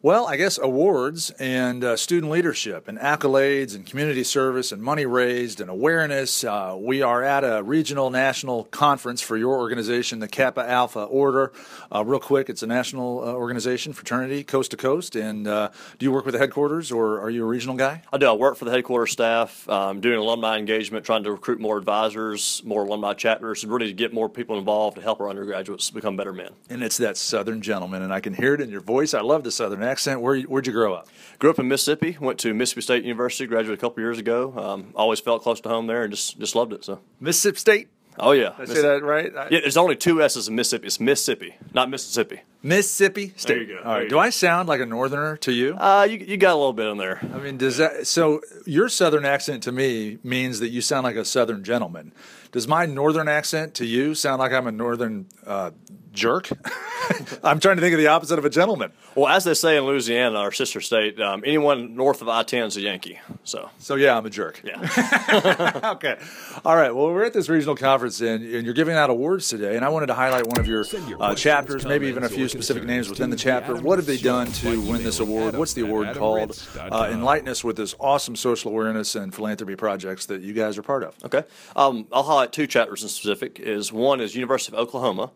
well, 0.04 0.26
I 0.26 0.36
guess 0.36 0.58
awards 0.58 1.30
and 1.38 1.84
uh, 1.84 1.96
student 1.96 2.32
leadership 2.32 2.88
and 2.88 2.98
accolades 2.98 3.76
and 3.76 3.86
community 3.86 4.24
service 4.24 4.72
and 4.72 4.82
money 4.82 5.06
raised 5.06 5.62
and 5.62 5.70
awareness. 5.70 6.44
Uh, 6.44 6.76
we 6.76 7.04
are 7.04 7.24
at 7.24 7.44
a 7.44 7.62
regional 7.62 8.10
national 8.10 8.64
conference 8.64 9.22
for 9.22 9.38
your 9.38 9.58
organization, 9.58 10.18
the 10.18 10.28
Kappa 10.28 10.68
Alpha 10.68 11.04
Order. 11.04 11.54
Uh, 11.94 12.04
real 12.04 12.20
quick, 12.20 12.50
it's 12.50 12.64
a 12.64 12.68
national 12.68 13.20
uh, 13.20 13.34
organization, 13.34 13.94
fraternity, 13.94 14.44
coast 14.44 14.72
to 14.72 14.78
coast. 14.78 15.16
And 15.16 15.48
uh, 15.48 15.70
do 16.00 16.04
you 16.08 16.12
work 16.12 16.26
with 16.26 16.34
the 16.34 16.40
headquarters 16.40 16.92
or 16.92 17.22
are 17.22 17.30
you 17.30 17.44
a 17.44 17.48
regional 17.48 17.76
guy? 17.76 18.02
I 18.12 18.18
do. 18.18 18.26
I 18.26 18.34
work 18.34 18.58
for 18.58 18.66
the 18.66 18.72
headquarters 18.72 19.12
staff, 19.12 19.70
um, 19.70 20.02
doing 20.02 20.18
alumni 20.18 20.58
engagement, 20.58 21.06
trying 21.06 21.26
to 21.26 21.32
recruit 21.32 21.60
more 21.60 21.78
advisors, 21.78 22.64
more 22.66 22.86
alumni 22.86 23.14
chapters, 23.14 23.64
and 23.64 23.72
really 23.72 23.88
to 23.88 23.94
get 23.94 24.14
more 24.14 24.30
people 24.30 24.58
involved 24.58 24.96
to 24.96 25.04
help 25.04 25.22
our 25.22 25.30
undergraduates 25.30 25.92
become 25.92 26.18
better 26.18 26.34
men. 26.34 26.50
And 26.72 26.82
it's 26.82 26.98
that 26.98 27.18
Southern 27.18 27.62
gentleman, 27.62 28.02
and 28.02 28.12
I 28.12 28.20
can 28.20 28.34
hear 28.34 28.56
it 28.56 28.62
in 28.62 28.72
your 28.72 28.82
voice. 28.82 29.14
I 29.14 29.22
love 29.22 29.44
the 29.44 29.52
Southern 29.52 29.84
accent. 29.84 29.91
Where, 30.00 30.40
where'd 30.42 30.68
you 30.68 30.74
grow 30.74 30.94
up? 30.94 31.08
Grew 31.40 31.50
up 31.50 31.60
in 31.60 31.68
Mississippi. 31.68 32.18
Went 32.20 32.40
to 32.40 32.54
Mississippi 32.54 32.82
State 32.82 33.04
University. 33.04 33.46
Graduated 33.48 33.78
a 33.78 33.82
couple 33.82 34.02
years 34.04 34.20
ago. 34.20 34.54
Um, 34.58 34.92
always 34.96 35.20
felt 35.20 35.42
close 35.44 35.60
to 35.62 35.70
home 35.70 35.88
there, 35.88 36.04
and 36.04 36.12
just 36.14 36.40
just 36.40 36.56
loved 36.56 36.74
it. 36.74 36.84
So 36.86 37.00
Mississippi 37.20 37.58
State. 37.58 37.88
Oh 38.20 38.32
yeah, 38.34 38.54
Did 38.60 38.70
I 38.70 38.74
say 38.74 38.82
that 38.82 39.04
right? 39.04 39.32
I- 39.36 39.48
Yeah, 39.52 39.60
there's 39.62 39.78
only 39.78 39.96
two 39.96 40.22
S's 40.22 40.48
in 40.48 40.56
Mississippi. 40.56 40.86
It's 40.88 41.00
Mississippi, 41.00 41.56
not 41.74 41.90
Mississippi. 41.90 42.42
Mississippi 42.64 43.34
State. 43.38 43.54
There 43.54 43.62
you 43.64 43.68
go. 43.68 43.78
All 43.78 43.84
There 43.84 43.94
right. 43.94 44.04
you 44.04 44.10
Do 44.10 44.16
go. 44.16 44.20
I 44.20 44.30
sound 44.30 44.68
like 44.70 44.80
a 44.82 44.86
northerner 44.86 45.38
to 45.38 45.52
you? 45.52 45.76
Uh, 45.76 46.08
you 46.10 46.18
you 46.18 46.38
got 46.38 46.54
a 46.54 46.56
little 46.58 46.74
bit 46.74 46.88
in 46.88 46.98
there. 46.98 47.20
I 47.34 47.38
mean, 47.40 47.58
does 47.58 47.78
that 47.78 48.06
so 48.08 48.42
your 48.66 48.88
southern 48.90 49.26
accent 49.26 49.64
to 49.64 49.72
me 49.72 50.20
means 50.24 50.60
that 50.60 50.70
you 50.70 50.82
sound 50.82 51.04
like 51.04 51.16
a 51.16 51.26
southern 51.26 51.64
gentleman. 51.64 52.14
Does 52.52 52.68
my 52.68 52.86
northern 52.86 53.30
accent 53.30 53.74
to 53.76 53.86
you 53.86 54.14
sound 54.14 54.40
like 54.40 54.52
I'm 54.52 54.68
a 54.68 54.74
northern 54.74 55.28
uh, 55.48 55.72
jerk? 56.12 56.50
I'm 57.44 57.62
trying 57.62 57.78
to 57.78 57.82
think 57.82 57.94
of 57.94 58.00
the 58.00 58.08
opposite 58.08 58.38
of 58.38 58.44
a 58.44 58.50
gentleman. 58.50 58.92
Well, 59.16 59.28
as 59.30 59.46
they 59.46 59.54
say 59.54 59.78
in 59.78 59.86
Louisiana, 59.86 60.38
our 60.38 60.52
sister 60.52 60.82
state, 60.82 61.20
um, 61.22 61.44
anyone 61.46 61.96
north 61.96 62.22
of 62.22 62.28
I-10 62.28 62.68
is 62.68 62.76
a 62.78 62.82
Yankee. 62.82 63.20
So 63.46 63.70
So 63.80 63.96
yeah, 63.96 64.18
I'm 64.18 64.26
a 64.26 64.30
jerk. 64.30 64.62
yeah. 64.66 65.82
okay. 65.96 66.18
All 66.66 66.76
right. 66.76 66.94
Well, 66.94 67.08
we're 67.08 67.24
at 67.24 67.32
this 67.34 67.48
regional 67.48 67.76
conference, 67.76 68.20
and, 68.20 68.44
and 68.44 68.66
you're 68.66 68.74
giving 68.74 68.96
out 68.96 69.10
awards 69.10 69.48
today. 69.48 69.78
And 69.78 69.86
I 69.86 69.90
wanted 69.90 70.08
to 70.08 70.14
highlight 70.14 70.46
one 70.46 70.60
of 70.60 70.68
your, 70.68 70.84
your 71.08 71.24
uh, 71.24 71.34
chapters, 71.36 71.86
maybe 71.86 72.08
even 72.08 72.24
a 72.26 72.30
few 72.30 72.46
or 72.46 72.50
specific 72.52 72.84
names 72.84 73.10
within 73.10 73.30
the 73.30 73.36
chapter. 73.36 73.76
What 73.76 73.98
have 73.98 74.06
they 74.06 74.18
done 74.18 74.48
to 74.48 74.80
win 74.82 75.04
this 75.04 75.20
award? 75.20 75.56
What's 75.56 75.74
the 75.74 75.82
award 75.82 76.16
called? 76.16 76.52
adamritz.com. 76.52 76.94
Uh, 76.94 77.10
enlighten 77.10 77.48
us 77.50 77.64
with 77.64 77.78
this 77.78 77.96
awesome 78.00 78.36
social 78.36 78.72
awareness 78.72 79.16
and 79.16 79.34
philanthropy 79.34 79.76
projects 79.76 80.26
that 80.28 80.42
you 80.42 80.54
guys 80.54 80.78
are 80.78 80.84
part 80.84 81.04
of. 81.04 81.16
Okay. 81.24 81.44
Um, 81.76 82.08
I'll 82.12 82.24
highlight 82.24 82.52
two 82.52 82.68
chapters 82.68 83.04
in 83.04 83.10
specific. 83.10 83.60
Is 83.60 83.92
one 83.92 84.22
is 84.22 84.36
University 84.36 84.76
of 84.76 84.80
Oklahoma. 84.80 85.32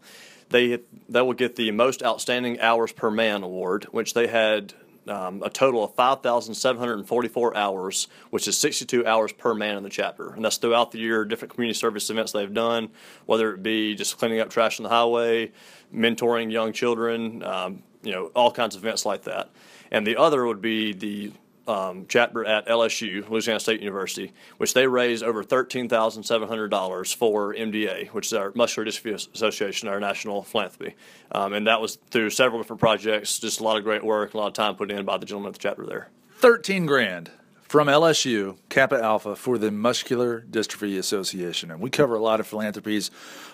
They 0.49 0.79
they 1.09 1.21
will 1.21 1.33
get 1.33 1.55
the 1.55 1.71
most 1.71 2.03
outstanding 2.03 2.59
hours 2.59 2.91
per 2.91 3.09
man 3.09 3.41
award, 3.43 3.85
which 3.85 4.13
they 4.13 4.27
had 4.27 4.73
um, 5.07 5.43
a 5.43 5.49
total 5.49 5.83
of 5.83 5.93
5,744 5.95 7.55
hours, 7.55 8.07
which 8.29 8.47
is 8.47 8.57
62 8.57 9.05
hours 9.05 9.31
per 9.31 9.53
man 9.53 9.77
in 9.77 9.83
the 9.83 9.89
chapter. 9.89 10.29
And 10.29 10.43
that's 10.43 10.57
throughout 10.57 10.91
the 10.91 10.99
year, 10.99 11.25
different 11.25 11.53
community 11.53 11.77
service 11.77 12.09
events 12.09 12.31
they've 12.31 12.53
done, 12.53 12.89
whether 13.25 13.53
it 13.53 13.63
be 13.63 13.95
just 13.95 14.17
cleaning 14.17 14.39
up 14.39 14.49
trash 14.49 14.79
on 14.79 14.83
the 14.83 14.89
highway, 14.89 15.51
mentoring 15.93 16.51
young 16.51 16.73
children, 16.73 17.43
um, 17.43 17.83
you 18.03 18.11
know, 18.11 18.27
all 18.35 18.51
kinds 18.51 18.75
of 18.75 18.83
events 18.83 19.05
like 19.05 19.23
that. 19.23 19.49
And 19.91 20.05
the 20.05 20.17
other 20.17 20.45
would 20.45 20.61
be 20.61 20.93
the 20.93 21.31
um, 21.67 22.05
chapter 22.07 22.45
at 22.45 22.67
LSU, 22.67 23.27
Louisiana 23.29 23.59
State 23.59 23.79
University, 23.79 24.33
which 24.57 24.73
they 24.73 24.87
raised 24.87 25.23
over 25.23 25.43
$13,700 25.43 27.15
for 27.15 27.53
MDA, 27.53 28.07
which 28.09 28.27
is 28.27 28.33
our 28.33 28.51
Muscular 28.55 28.87
Dystrophy 28.87 29.13
Association, 29.33 29.87
our 29.87 29.99
national 29.99 30.43
philanthropy. 30.43 30.95
Um, 31.31 31.53
and 31.53 31.67
that 31.67 31.81
was 31.81 31.97
through 32.09 32.29
several 32.29 32.61
different 32.61 32.79
projects, 32.79 33.39
just 33.39 33.59
a 33.59 33.63
lot 33.63 33.77
of 33.77 33.83
great 33.83 34.03
work, 34.03 34.33
a 34.33 34.37
lot 34.37 34.47
of 34.47 34.53
time 34.53 34.75
put 34.75 34.91
in 34.91 35.05
by 35.05 35.17
the 35.17 35.25
gentleman 35.25 35.49
at 35.49 35.53
the 35.53 35.59
chapter 35.59 35.85
there. 35.85 36.09
13 36.37 36.85
grand 36.85 37.31
from 37.67 37.87
LSU, 37.87 38.57
Kappa 38.69 39.01
Alpha, 39.01 39.35
for 39.35 39.57
the 39.57 39.71
Muscular 39.71 40.41
Dystrophy 40.49 40.97
Association. 40.97 41.71
And 41.71 41.81
we 41.81 41.89
cover 41.89 42.15
a 42.15 42.19
lot 42.19 42.39
of 42.39 42.47
philanthropies, 42.47 43.09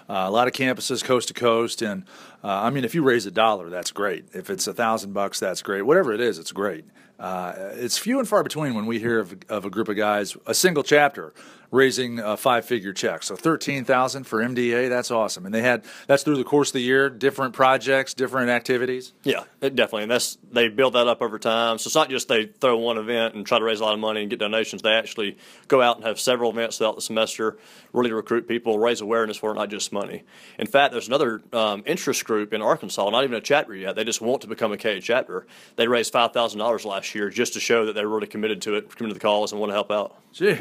uh, 0.10 0.26
a 0.28 0.32
lot 0.32 0.48
of 0.48 0.54
campuses 0.54 1.04
coast 1.04 1.30
to 1.30 1.34
coast. 1.34 1.82
And 1.82 2.04
uh, 2.44 2.48
I 2.50 2.70
mean, 2.70 2.84
if 2.84 2.94
you 2.94 3.04
raise 3.04 3.26
a 3.26 3.32
dollar, 3.32 3.70
that's 3.70 3.92
great. 3.92 4.26
If 4.34 4.50
it's 4.50 4.68
a 4.68 4.74
thousand 4.74 5.14
bucks, 5.14 5.40
that's 5.40 5.62
great. 5.62 5.84
Whatever 5.84 6.14
it 6.14 6.22
is, 6.22 6.38
it's 6.38 6.52
great. 6.52 6.86
Uh, 7.22 7.54
it's 7.74 8.00
few 8.00 8.18
and 8.18 8.28
far 8.28 8.42
between 8.42 8.74
when 8.74 8.88
we 8.88 8.98
hear 8.98 9.20
of, 9.20 9.38
of 9.48 9.64
a 9.64 9.70
group 9.70 9.88
of 9.88 9.96
guys, 9.96 10.36
a 10.48 10.56
single 10.56 10.82
chapter, 10.82 11.36
raising 11.72 12.20
a 12.20 12.36
five-figure 12.36 12.94
check. 12.94 13.24
So 13.24 13.36
thirteen 13.36 13.86
thousand 13.86 14.26
for 14.26 14.40
MDA, 14.40 14.90
that's 14.90 15.10
awesome. 15.10 15.46
And 15.46 15.56
they 15.56 15.62
had 15.62 15.86
that's 16.06 16.24
through 16.24 16.38
the 16.38 16.44
course 16.44 16.70
of 16.70 16.74
the 16.74 16.82
year, 16.82 17.10
different 17.10 17.54
projects, 17.54 18.14
different 18.14 18.50
activities. 18.50 19.14
Yeah, 19.24 19.44
it 19.62 19.76
definitely. 19.76 20.04
And 20.04 20.12
that's 20.12 20.38
they 20.52 20.68
build 20.68 20.94
that 20.94 21.08
up 21.08 21.22
over 21.22 21.40
time. 21.40 21.78
So 21.78 21.88
it's 21.88 21.96
not 21.96 22.10
just 22.10 22.28
they 22.28 22.46
throw 22.46 22.78
one 22.78 22.98
event 22.98 23.36
and 23.36 23.46
try 23.46 23.58
to 23.58 23.66
raise 23.66 23.80
a 23.80 23.84
lot 23.84 23.94
of 23.94 24.00
money 24.00 24.22
and 24.22 24.30
get 24.30 24.40
donations. 24.40 24.82
They 24.82 24.92
actually 24.92 25.38
go 25.70 25.82
out 25.82 25.96
and 25.96 26.06
have 26.06 26.20
several 26.20 26.52
events 26.52 26.78
throughout 26.78 26.96
the 26.96 27.02
semester, 27.02 27.58
really 27.94 28.12
recruit 28.12 28.48
people, 28.48 28.78
raise 28.78 29.02
awareness 29.02 29.38
for 29.38 29.52
it, 29.52 29.56
not 29.56 29.70
just 29.70 29.94
money. 29.94 30.24
In 30.60 30.68
fact, 30.68 30.92
there's 30.92 31.08
another 31.08 31.42
um, 31.54 31.84
interest 31.86 32.26
group 32.26 32.54
in 32.54 32.62
Arkansas, 32.62 33.10
not 33.10 33.24
even 33.24 33.38
a 33.38 33.42
chapter 33.42 33.74
yet. 33.74 33.96
They 33.96 34.04
just 34.04 34.20
want 34.20 34.42
to 34.42 34.48
become 34.48 34.74
a 34.74 34.78
K 34.78 35.00
chapter. 35.00 35.48
They 35.78 35.88
raised 35.88 36.12
five 36.12 36.34
thousand 36.34 36.60
dollars 36.60 36.84
last 36.84 37.16
year 37.16 37.30
just 37.30 37.54
to 37.54 37.62
show 37.62 37.86
that 37.86 37.94
they're 37.94 38.10
really 38.10 38.28
committed 38.28 38.62
to 38.64 38.76
it, 38.76 38.94
committed 38.96 39.16
to 39.16 39.20
the 39.20 39.20
cause, 39.20 39.54
and 39.54 39.62
want 39.62 39.70
to 39.70 39.76
help 39.76 39.92
out. 39.92 40.16
Gee. 40.34 40.58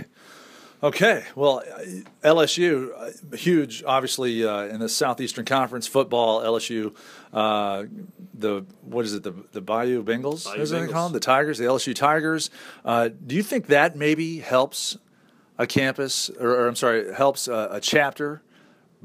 Okay. 0.82 1.24
Well, 1.34 1.62
LSU, 2.24 2.90
uh, 2.96 3.36
huge, 3.36 3.84
obviously, 3.86 4.44
uh, 4.44 4.62
in 4.62 4.80
the 4.80 4.88
Southeastern 4.88 5.44
Conference 5.44 5.86
football. 5.86 6.40
LSU, 6.40 6.94
uh, 7.34 7.84
the 8.32 8.64
what 8.82 9.04
is 9.04 9.12
it? 9.12 9.22
The 9.22 9.34
the 9.52 9.60
Bayou 9.60 10.02
Bengals, 10.02 10.46
Bayou 10.46 10.62
is 10.62 10.70
that 10.70 10.76
what 10.76 10.80
they 10.80 10.86
Bengals. 10.88 10.92
call 10.92 11.04
them? 11.08 11.12
The 11.12 11.20
Tigers, 11.20 11.58
the 11.58 11.64
LSU 11.66 11.94
Tigers. 11.94 12.50
Uh, 12.82 13.10
do 13.26 13.34
you 13.34 13.42
think 13.42 13.66
that 13.66 13.94
maybe 13.94 14.38
helps 14.38 14.96
a 15.58 15.66
campus, 15.66 16.30
or, 16.40 16.48
or 16.48 16.68
I'm 16.68 16.76
sorry, 16.76 17.12
helps 17.12 17.46
a, 17.46 17.68
a 17.72 17.80
chapter 17.80 18.40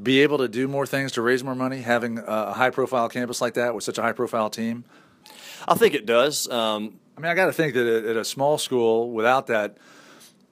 be 0.02 0.22
able 0.22 0.38
to 0.38 0.48
do 0.48 0.70
more 0.70 0.86
things 0.86 1.12
to 1.14 1.22
raise 1.22 1.44
more 1.44 1.56
money? 1.56 1.82
Having 1.82 2.20
a 2.20 2.54
high 2.54 2.70
profile 2.70 3.10
campus 3.10 3.42
like 3.42 3.56
that 3.56 3.76
with 3.76 3.84
such 3.84 3.98
a 3.98 4.02
high 4.02 4.14
profile 4.14 4.50
team. 4.50 4.86
I 5.68 5.76
think 5.76 5.94
it 5.94 6.06
does. 6.06 6.48
Um, 6.50 7.00
I 7.18 7.22
mean, 7.22 7.32
I 7.32 7.36
got 7.36 7.48
to 7.48 7.54
think 7.54 7.74
that 7.74 7.86
at, 7.86 8.06
at 8.06 8.16
a 8.16 8.24
small 8.24 8.58
school 8.58 9.12
without 9.12 9.48
that 9.48 9.78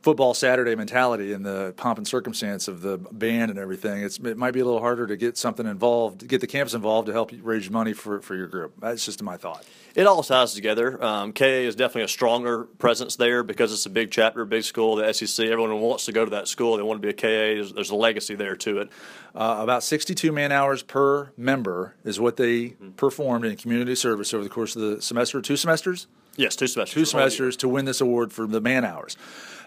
football 0.04 0.34
Saturday 0.34 0.76
mentality 0.76 1.32
and 1.32 1.46
the 1.46 1.74
pomp 1.78 1.98
and 1.98 2.06
circumstance 2.06 2.68
of 2.68 2.82
the 2.82 2.98
band 2.98 3.50
and 3.50 3.58
everything, 3.58 4.04
it's, 4.04 4.20
it 4.20 4.38
might 4.38 4.52
be 4.52 4.60
a 4.60 4.66
little 4.66 4.82
harder 4.82 5.08
to 5.08 5.16
get 5.16 5.38
something 5.38 5.66
involved, 5.66 6.28
get 6.28 6.42
the 6.42 6.48
campus 6.48 6.74
involved 6.74 7.06
to 7.08 7.14
help 7.14 7.32
raise 7.42 7.70
money 7.70 7.94
for, 7.94 8.22
for 8.22 8.36
your 8.36 8.48
group. 8.48 8.74
That's 8.82 9.06
just 9.06 9.24
my 9.24 9.38
thought. 9.38 9.66
It 9.96 10.06
all 10.06 10.22
ties 10.22 10.54
together. 10.54 11.02
Um, 11.02 11.32
KA 11.32 11.46
is 11.46 11.76
definitely 11.76 12.04
a 12.04 12.10
stronger 12.10 12.64
presence 12.64 13.16
there 13.16 13.44
because 13.44 13.72
it's 13.72 13.86
a 13.86 13.90
big 13.90 14.12
chapter, 14.12 14.44
big 14.44 14.64
school, 14.64 14.98
the 14.98 15.14
SEC. 15.14 15.46
Everyone 15.46 15.80
wants 15.80 16.06
to 16.06 16.12
go 16.12 16.26
to 16.26 16.32
that 16.32 16.50
school. 16.50 16.76
They 16.76 16.84
want 16.84 17.02
to 17.02 17.06
be 17.08 17.10
a 17.10 17.14
KA. 17.14 17.56
There's, 17.56 17.72
there's 17.72 17.90
a 17.90 17.96
legacy 17.96 18.36
there 18.36 18.58
to 18.58 18.80
it. 18.80 18.90
Uh, 19.34 19.60
about 19.62 19.84
62 19.84 20.34
man 20.34 20.52
hours 20.52 20.84
per 20.84 21.32
member 21.38 21.96
is 22.04 22.20
what 22.20 22.36
they 22.36 22.70
performed 22.98 23.46
in 23.46 23.56
community 23.56 23.96
service 23.96 24.34
over 24.34 24.44
the 24.44 24.50
course 24.50 24.76
of 24.76 24.82
the 24.82 25.02
semester, 25.02 25.42
two 25.42 25.56
semesters? 25.56 26.08
Yes, 26.36 26.56
two 26.56 26.68
semesters. 26.68 26.94
two 26.94 27.06
semesters 27.06 27.58
to 27.58 27.68
win 27.68 27.86
this 27.86 28.02
award 28.02 28.34
for 28.34 28.48
the 28.48 28.62
man 28.62 28.86
hours. 28.86 29.18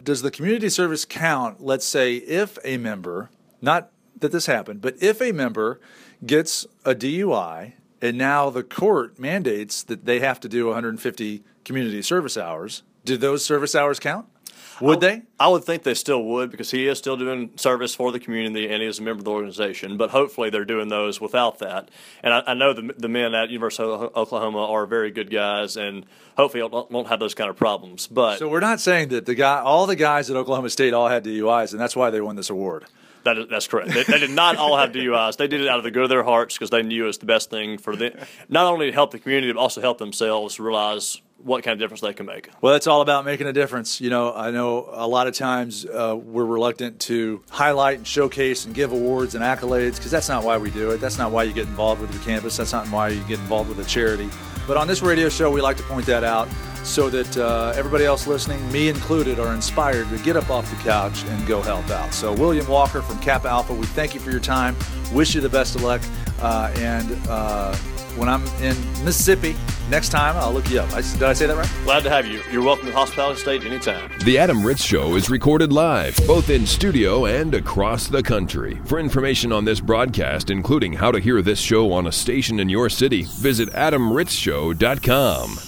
Does 0.02 0.22
the 0.22 0.31
community 0.31 0.68
service 0.68 1.05
count, 1.05 1.62
let's 1.62 1.87
say, 1.87 2.16
if 2.16 2.59
a 2.64 2.76
member, 2.76 3.31
not 3.62 3.90
that 4.18 4.33
this 4.33 4.46
happened, 4.46 4.81
but 4.81 5.00
if 5.00 5.20
a 5.20 5.33
member 5.33 5.81
gets 6.24 6.66
a 6.85 6.94
DUI 6.94 7.72
and 8.02 8.18
now 8.18 8.50
the 8.50 8.62
court 8.62 9.18
mandates 9.18 9.83
that 9.85 10.05
they 10.05 10.20
have 10.20 10.40
to 10.40 10.48
do 10.48 10.66
150 10.66 11.42
community 11.64 12.02
service 12.02 12.37
hours, 12.37 12.83
do 13.05 13.16
those 13.16 13.44
service 13.44 13.74
hours 13.74 14.00
count? 14.00 14.26
Would 14.80 15.00
they? 15.00 15.22
I 15.40 15.48
would 15.48 15.64
think 15.64 15.82
they 15.82 15.94
still 15.94 16.22
would 16.24 16.50
because 16.50 16.70
he 16.70 16.86
is 16.86 16.98
still 16.98 17.16
doing 17.16 17.50
service 17.56 17.94
for 17.94 18.12
the 18.12 18.20
community 18.20 18.68
and 18.68 18.82
he 18.82 18.88
is 18.88 18.98
a 18.98 19.02
member 19.02 19.20
of 19.20 19.24
the 19.24 19.30
organization. 19.30 19.96
But 19.96 20.10
hopefully 20.10 20.50
they're 20.50 20.64
doing 20.64 20.88
those 20.88 21.20
without 21.20 21.58
that. 21.60 21.90
And 22.22 22.34
I, 22.34 22.42
I 22.48 22.54
know 22.54 22.72
the, 22.72 22.94
the 22.96 23.08
men 23.08 23.34
at 23.34 23.50
University 23.50 23.84
of 23.84 24.16
Oklahoma 24.16 24.66
are 24.66 24.86
very 24.86 25.10
good 25.10 25.30
guys 25.30 25.76
and 25.76 26.04
hopefully 26.36 26.62
won't, 26.62 26.90
won't 26.90 27.08
have 27.08 27.20
those 27.20 27.34
kind 27.34 27.50
of 27.50 27.56
problems. 27.56 28.06
But 28.06 28.38
So 28.38 28.48
we're 28.48 28.60
not 28.60 28.80
saying 28.80 29.08
that 29.08 29.26
the 29.26 29.34
guy, 29.34 29.60
all 29.60 29.86
the 29.86 29.96
guys 29.96 30.30
at 30.30 30.36
Oklahoma 30.36 30.70
State 30.70 30.92
all 30.92 31.08
had 31.08 31.24
DUIs, 31.24 31.72
and 31.72 31.80
that's 31.80 31.96
why 31.96 32.10
they 32.10 32.20
won 32.20 32.36
this 32.36 32.50
award. 32.50 32.84
That 33.24 33.38
is, 33.38 33.48
that's 33.48 33.66
correct. 33.66 33.90
They, 33.92 34.04
they 34.04 34.18
did 34.18 34.30
not 34.30 34.56
all 34.56 34.76
have 34.76 34.92
DUIs. 34.92 35.36
They 35.36 35.48
did 35.48 35.60
it 35.60 35.68
out 35.68 35.78
of 35.78 35.84
the 35.84 35.90
good 35.90 36.04
of 36.04 36.08
their 36.08 36.22
hearts 36.22 36.56
because 36.56 36.70
they 36.70 36.82
knew 36.82 37.04
it 37.04 37.06
was 37.08 37.18
the 37.18 37.26
best 37.26 37.50
thing 37.50 37.76
for 37.76 37.96
them, 37.96 38.12
not 38.48 38.66
only 38.66 38.86
to 38.86 38.92
help 38.92 39.10
the 39.10 39.18
community 39.18 39.52
but 39.52 39.58
also 39.58 39.80
help 39.80 39.98
themselves 39.98 40.60
realize 40.60 41.20
what 41.46 41.62
kind 41.62 41.72
of 41.72 41.78
difference 41.78 42.00
they 42.00 42.12
can 42.12 42.26
make. 42.26 42.50
Well, 42.61 42.74
it's 42.74 42.88
all 42.88 43.00
about 43.00 43.24
making 43.24 43.46
a 43.46 43.52
difference. 43.52 44.00
You 44.00 44.11
know, 44.11 44.35
I 44.35 44.50
know 44.50 44.88
a 44.90 45.06
lot 45.06 45.28
of 45.28 45.35
times 45.35 45.87
uh, 45.87 46.18
we're 46.20 46.44
reluctant 46.44 47.00
to 47.02 47.40
highlight 47.50 47.98
and 47.98 48.06
showcase 48.06 48.64
and 48.64 48.74
give 48.74 48.92
awards 48.92 49.35
and 49.37 49.44
accolades 49.44 49.96
because 49.96 50.11
that's 50.11 50.28
not 50.28 50.42
why 50.42 50.59
we 50.59 50.70
do 50.70 50.90
it. 50.90 50.98
That's 50.98 51.18
not 51.18 51.30
why 51.30 51.44
you 51.44 51.52
get 51.52 51.68
involved 51.68 52.00
with 52.00 52.12
your 52.12 52.22
campus. 52.24 52.56
That's 52.56 52.72
not 52.72 52.88
why 52.88 53.09
you 53.11 53.22
get 53.24 53.38
involved 53.38 53.68
with 53.68 53.78
a 53.78 53.88
charity. 53.88 54.28
But 54.66 54.76
on 54.76 54.88
this 54.88 55.02
radio 55.02 55.28
show, 55.28 55.50
we 55.50 55.61
like 55.61 55.76
to 55.76 55.85
point 55.85 56.06
that 56.06 56.24
out 56.24 56.48
so 56.87 57.11
that 57.11 57.37
uh, 57.37 57.72
everybody 57.77 58.05
else 58.05 58.27
listening, 58.27 58.70
me 58.70 58.88
included, 58.88 59.38
are 59.38 59.55
inspired 59.55 60.09
to 60.09 60.18
get 60.18 60.37
up 60.37 60.51
off 60.51 60.70
the 60.70 60.83
couch 60.83 61.25
and 61.25 61.46
go 61.46 61.61
help 61.61 61.88
out. 61.90 62.14
So, 62.14 62.33
William 62.33 62.66
Walker 62.68 63.03
from 63.03 63.18
Kappa 63.18 63.49
Alpha, 63.49 63.75
we 63.75 63.87
thank 63.87 64.14
you 64.14 64.20
for 64.20 64.31
your 64.31 64.40
time. 64.40 64.77
Wish 65.12 65.35
you 65.35 65.40
the 65.40 65.49
best 65.49 65.75
of 65.75 65.83
luck. 65.83 66.01
Uh, 66.40 66.72
and 66.77 67.18
uh, 67.29 67.75
when 68.16 68.29
I'm 68.29 68.44
in 68.62 68.77
Mississippi 69.05 69.57
next 69.90 70.11
time, 70.11 70.37
I'll 70.37 70.53
look 70.53 70.70
you 70.70 70.81
up. 70.81 70.92
I, 70.92 71.01
did 71.03 71.22
I 71.22 71.33
say 71.33 71.46
that 71.46 71.57
right? 71.57 71.70
Glad 71.85 72.05
to 72.05 72.11
have 72.11 72.27
you. 72.27 72.40
You're 72.51 72.62
welcome 72.62 72.87
to 72.87 72.92
Hospitality 72.92 73.40
State 73.40 73.64
anytime. 73.64 74.11
The 74.25 74.38
Adam 74.38 74.64
Ritz 74.64 74.85
Show 74.85 75.16
is 75.16 75.29
recorded 75.29 75.72
live, 75.72 76.16
both 76.27 76.51
in 76.51 76.66
studio 76.66 77.27
and 77.27 77.55
across 77.55 78.07
the 78.09 78.22
country. 78.22 78.79
For 78.85 78.99
information 78.99 79.53
on 79.53 79.64
this 79.64 79.81
broadcast, 79.81 80.51
including 80.51 80.92
how 80.94 81.11
to 81.11 81.18
hear 81.18 81.42
this 81.42 81.59
show 81.59 81.92
on 81.92 82.07
a 82.07 82.12
station 82.12 82.61
in 82.61 82.68
your 82.68 82.88
city, 82.88 83.25
visit 83.25 83.70
adamritzshow.com. 83.70 85.59